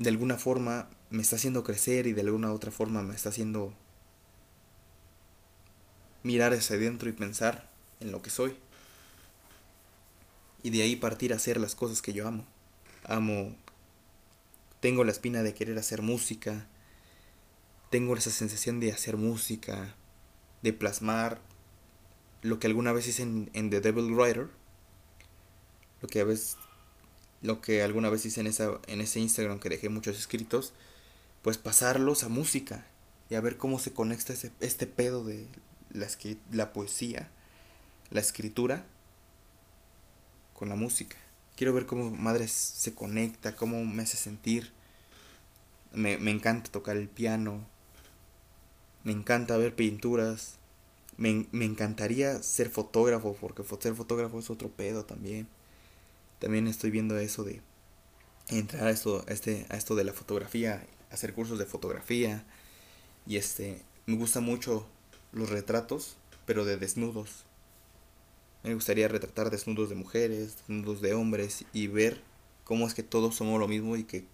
[0.00, 3.74] de alguna forma me está haciendo crecer y de alguna otra forma me está haciendo
[6.22, 7.70] mirar hacia adentro y pensar
[8.00, 8.56] en lo que soy
[10.62, 12.46] y de ahí partir a hacer las cosas que yo amo.
[13.04, 13.54] Amo,
[14.80, 16.66] tengo la espina de querer hacer música,
[17.90, 19.94] tengo esa sensación de hacer música,
[20.62, 21.42] de plasmar
[22.40, 24.48] lo que alguna vez hice en, The Devil Rider,
[26.00, 26.56] lo que a veces
[27.42, 30.72] lo que alguna vez hice en, esa, en ese Instagram que dejé muchos escritos,
[31.42, 32.86] pues pasarlos a música
[33.30, 35.46] y a ver cómo se conecta ese, este pedo de
[35.92, 36.08] la,
[36.52, 37.30] la poesía,
[38.10, 38.84] la escritura
[40.54, 41.16] con la música.
[41.56, 44.72] Quiero ver cómo Madres se conecta, cómo me hace sentir.
[45.92, 47.66] Me, me encanta tocar el piano.
[49.04, 50.56] Me encanta ver pinturas.
[51.16, 55.48] Me, me encantaría ser fotógrafo, porque ser fotógrafo es otro pedo también.
[56.40, 57.60] También estoy viendo eso de
[58.48, 62.44] entrar a esto, a este, a esto de la fotografía, hacer cursos de fotografía.
[63.26, 64.86] Y este, me gusta mucho
[65.32, 66.16] los retratos,
[66.46, 67.44] pero de desnudos.
[68.64, 72.22] Me gustaría retratar desnudos de mujeres, desnudos de hombres y ver
[72.64, 74.26] cómo es que todos somos lo mismo y que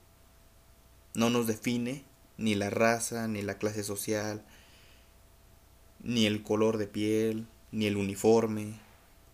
[1.15, 2.05] no nos define
[2.39, 4.45] ni la raza, ni la clase social,
[6.03, 8.79] ni el color de piel, ni el uniforme,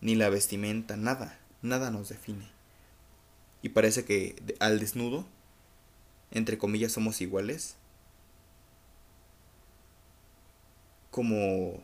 [0.00, 2.51] ni la vestimenta, nada, nada nos define.
[3.62, 5.24] Y parece que al desnudo,
[6.32, 7.76] entre comillas, somos iguales.
[11.10, 11.80] Como,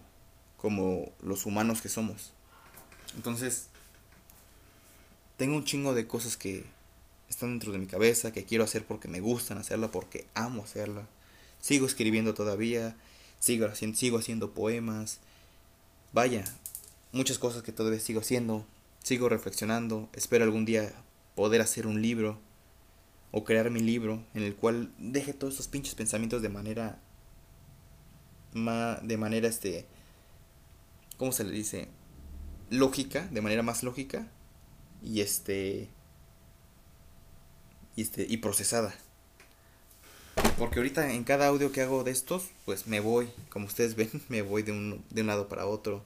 [0.57, 2.33] como los humanos que somos.
[3.14, 3.68] Entonces,
[5.37, 6.64] tengo un chingo de cosas que
[7.29, 11.07] están dentro de mi cabeza, que quiero hacer porque me gustan hacerla, porque amo hacerla.
[11.61, 12.97] Sigo escribiendo todavía,
[13.39, 15.18] sigo sigo haciendo poemas.
[16.12, 16.45] Vaya,
[17.12, 18.64] muchas cosas que todavía sigo haciendo.
[19.03, 20.09] Sigo reflexionando.
[20.12, 20.93] Espero algún día
[21.39, 22.41] poder hacer un libro
[23.30, 26.99] o crear mi libro en el cual deje todos esos pinches pensamientos de manera
[28.55, 29.86] de manera este
[31.16, 31.86] ¿cómo se le dice?
[32.70, 34.26] lógica, de manera más lógica
[35.01, 35.89] y este
[37.95, 38.93] y este y procesada.
[40.59, 44.11] Porque ahorita en cada audio que hago de estos, pues me voy, como ustedes ven,
[44.28, 46.03] me voy de un, de un lado para otro.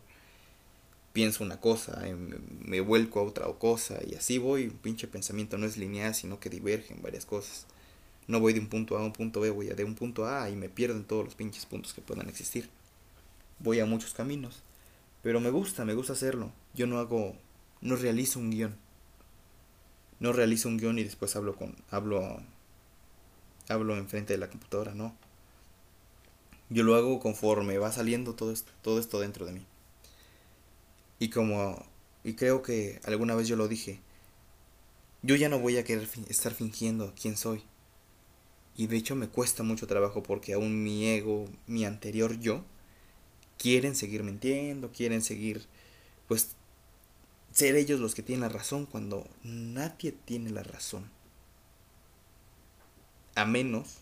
[1.13, 4.65] Pienso una cosa, me, me vuelco a otra cosa y así voy.
[4.69, 7.67] Un pinche pensamiento no es lineal, sino que diverge en varias cosas.
[8.29, 10.49] No voy de un punto A a un punto B, voy de un punto A
[10.49, 12.69] y me pierdo en todos los pinches puntos que puedan existir.
[13.59, 14.63] Voy a muchos caminos.
[15.23, 16.53] Pero me gusta, me gusta hacerlo.
[16.75, 17.37] Yo no hago,
[17.81, 18.77] no realizo un guion.
[20.19, 22.41] No realizo un guion y después hablo con, hablo,
[23.69, 25.15] hablo enfrente de la computadora, no.
[26.71, 29.67] Yo lo hago conforme va saliendo todo esto, todo esto dentro de mí.
[31.23, 31.87] Y como,
[32.25, 34.01] y creo que alguna vez yo lo dije,
[35.23, 37.63] yo ya no voy a querer estar fingiendo quién soy.
[38.77, 42.65] Y de hecho me cuesta mucho trabajo porque aún mi ego, mi anterior yo,
[43.57, 45.69] quieren seguir mintiendo, quieren seguir,
[46.27, 46.57] pues,
[47.53, 51.09] ser ellos los que tienen la razón cuando nadie tiene la razón.
[53.37, 53.99] A menos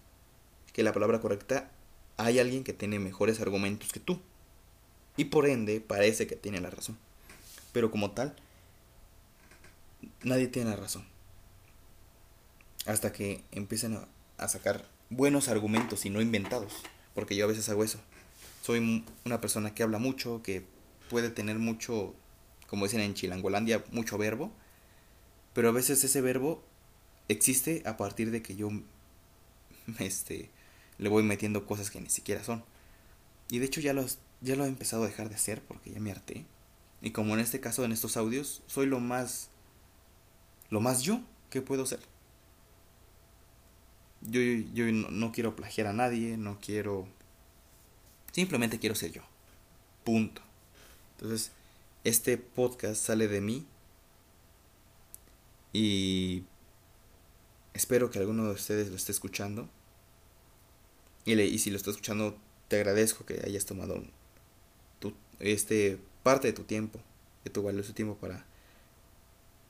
[0.73, 1.71] que la palabra correcta
[2.17, 4.23] hay alguien que tiene mejores argumentos que tú.
[5.19, 6.97] Y por ende parece que tiene la razón.
[7.73, 8.35] Pero como tal,
[10.23, 11.07] nadie tiene la razón.
[12.87, 13.99] Hasta que empiecen
[14.39, 16.73] a, sacar buenos argumentos y no inventados.
[17.15, 18.01] Porque yo a veces hago eso
[18.63, 20.65] soy una persona que habla mucho, que
[21.09, 22.15] puede tener mucho,
[22.67, 24.53] como dicen en Chilangolandia, mucho verbo,
[25.55, 26.63] pero a veces ese verbo
[27.29, 28.71] existe a partir de que yo
[29.99, 30.51] este,
[30.99, 32.65] le voy metiendo cosas que ni siquiera son.
[33.49, 36.01] Y de hecho ya, los, ya lo he empezado a dejar de hacer porque ya
[36.01, 36.45] me harté.
[37.03, 39.51] Y como en este caso, en estos audios, soy lo más,
[40.69, 42.01] lo más yo que puedo ser.
[44.23, 44.41] Yo,
[44.75, 47.09] yo no quiero plagiar a nadie, no quiero
[48.33, 49.23] Simplemente quiero ser yo.
[50.05, 50.43] Punto.
[51.17, 51.51] Entonces,
[52.05, 53.67] este podcast sale de mí.
[55.73, 56.45] Y
[57.75, 59.69] espero que alguno de ustedes lo esté escuchando.
[61.25, 62.39] Y, y si lo está escuchando,
[62.69, 64.03] te agradezco que hayas tomado
[65.01, 67.01] tu, este, parte de tu tiempo,
[67.45, 68.45] de tu valioso tiempo para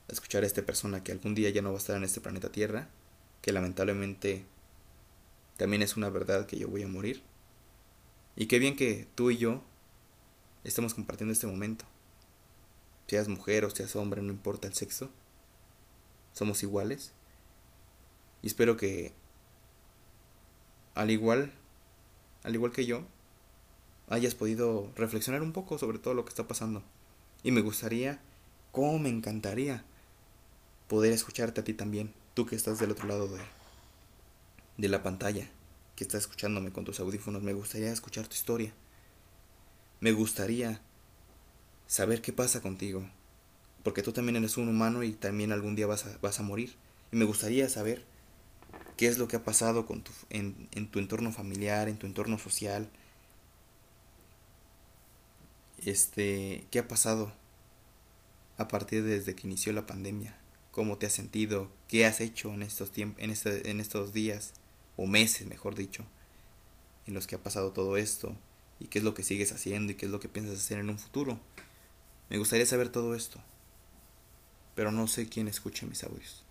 [0.08, 2.50] escuchar a esta persona que algún día ya no va a estar en este planeta
[2.50, 2.88] Tierra,
[3.42, 4.44] que lamentablemente
[5.56, 7.22] también es una verdad que yo voy a morir.
[8.36, 9.62] Y qué bien que tú y yo
[10.64, 11.84] estemos compartiendo este momento.
[13.06, 15.10] Seas mujer o seas hombre, no importa el sexo.
[16.32, 17.12] Somos iguales.
[18.42, 19.12] Y espero que
[20.94, 21.52] al igual
[22.42, 23.02] al igual que yo
[24.10, 26.82] hayas podido reflexionar un poco sobre todo lo que está pasando.
[27.42, 28.20] Y me gustaría,
[28.70, 29.84] como me encantaría
[30.88, 33.40] poder escucharte a ti también, tú que estás del otro lado de
[34.80, 35.46] de la pantalla
[35.94, 38.72] que estás escuchándome con tus audífonos, me gustaría escuchar tu historia.
[40.00, 40.80] Me gustaría
[41.86, 43.04] saber qué pasa contigo.
[43.82, 46.74] Porque tú también eres un humano y también algún día vas a, vas a morir.
[47.12, 48.02] Y me gustaría saber
[48.96, 52.06] qué es lo que ha pasado con tu, en, en tu entorno familiar, en tu
[52.06, 52.88] entorno social.
[55.84, 57.32] Este, ¿qué ha pasado
[58.58, 60.40] a partir desde que inició la pandemia?
[60.70, 64.52] cómo te has sentido, qué has hecho en estos, en, este, en estos días,
[64.96, 66.04] o meses, mejor dicho,
[67.06, 68.36] en los que ha pasado todo esto,
[68.78, 70.90] y qué es lo que sigues haciendo y qué es lo que piensas hacer en
[70.90, 71.38] un futuro.
[72.28, 73.40] Me gustaría saber todo esto,
[74.74, 76.44] pero no sé quién escuche mis audios.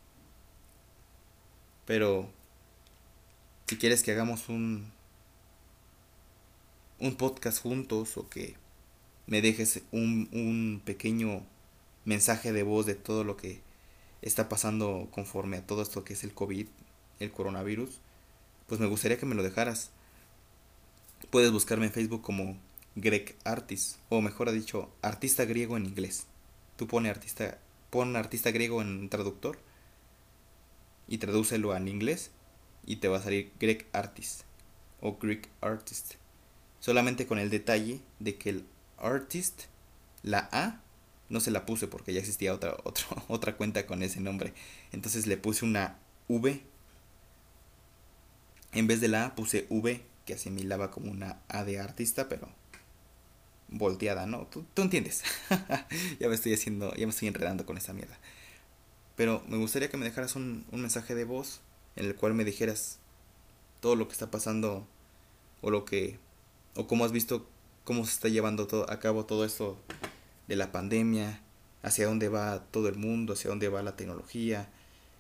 [1.86, 2.30] Pero
[3.68, 4.92] si quieres que hagamos un
[7.00, 8.58] un podcast juntos o que
[9.30, 11.44] me dejes un, un pequeño
[12.04, 13.62] mensaje de voz de todo lo que
[14.24, 16.66] está pasando conforme a todo esto que es el COVID,
[17.20, 18.00] el coronavirus,
[18.68, 19.92] pues me gustaría que me lo dejaras.
[21.30, 22.58] Puedes buscarme en Facebook como
[22.96, 26.26] Greg Artist, o mejor dicho, artista griego en inglés.
[26.76, 27.60] Tú pone artista,
[27.92, 29.60] pon artista griego en traductor
[31.08, 32.32] y tradúcelo en inglés
[32.84, 34.42] y te va a salir Greg Artist
[35.02, 36.16] o Greek Artist.
[36.80, 38.66] Solamente con el detalle de que el
[39.02, 39.64] artist,
[40.24, 40.82] la A,
[41.30, 44.54] no se la puse porque ya existía otra, otra, otra cuenta con ese nombre.
[44.92, 45.98] Entonces le puse una
[46.28, 46.62] V.
[48.72, 52.50] En vez de la A puse V, que asimilaba como una A de artista, pero
[53.70, 54.48] volteada, ¿no?
[54.48, 55.24] Tú, entiendes.
[56.20, 58.18] ya me estoy haciendo, ya me estoy enredando con esa mierda.
[59.16, 61.62] Pero me gustaría que me dejaras un, un mensaje de voz
[61.96, 63.00] en el cual me dijeras
[63.82, 64.88] todo lo que está pasando
[65.62, 66.20] o lo que
[66.76, 67.50] o cómo has visto
[67.90, 69.76] cómo se está llevando todo, a cabo todo esto
[70.48, 71.42] de la pandemia,
[71.82, 74.70] hacia dónde va todo el mundo, hacia dónde va la tecnología,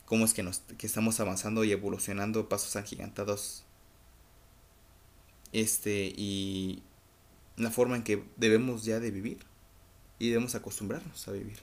[0.05, 3.63] cómo es que, nos, que estamos avanzando y evolucionando pasos agigantados.
[5.51, 6.83] Este, y
[7.57, 9.39] la forma en que debemos ya de vivir
[10.19, 11.57] y debemos acostumbrarnos a vivir.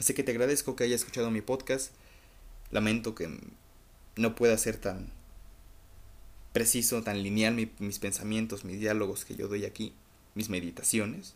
[0.00, 1.92] Así que te agradezco que hayas escuchado mi podcast.
[2.70, 3.38] Lamento que
[4.16, 5.12] no pueda ser tan
[6.54, 9.92] preciso, tan lineal mis pensamientos, mis diálogos que yo doy aquí,
[10.36, 11.34] mis meditaciones.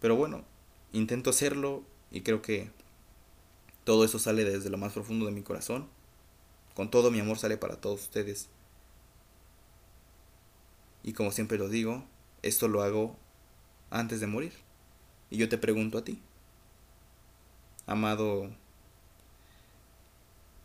[0.00, 0.44] Pero bueno,
[0.92, 2.70] intento hacerlo y creo que
[3.84, 5.88] todo eso sale desde lo más profundo de mi corazón.
[6.74, 8.48] Con todo mi amor sale para todos ustedes.
[11.02, 12.04] Y como siempre lo digo,
[12.42, 13.16] esto lo hago
[13.90, 14.52] antes de morir.
[15.30, 16.20] Y yo te pregunto a ti,
[17.86, 18.50] amado,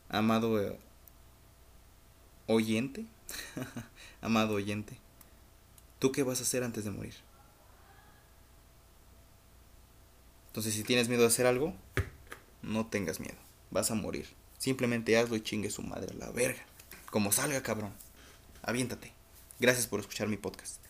[0.10, 0.78] amado eh,
[2.48, 3.06] oyente,
[4.22, 4.98] amado oyente,
[6.02, 7.14] ¿tú qué vas a hacer antes de morir?
[10.48, 11.76] Entonces, si tienes miedo de hacer algo,
[12.64, 13.38] no tengas miedo.
[13.70, 14.28] Vas a morir.
[14.58, 16.66] Simplemente hazlo y chingue su madre a la verga.
[17.12, 17.94] Como salga, cabrón.
[18.64, 19.14] Aviéntate.
[19.60, 20.81] Gracias por escuchar mi podcast.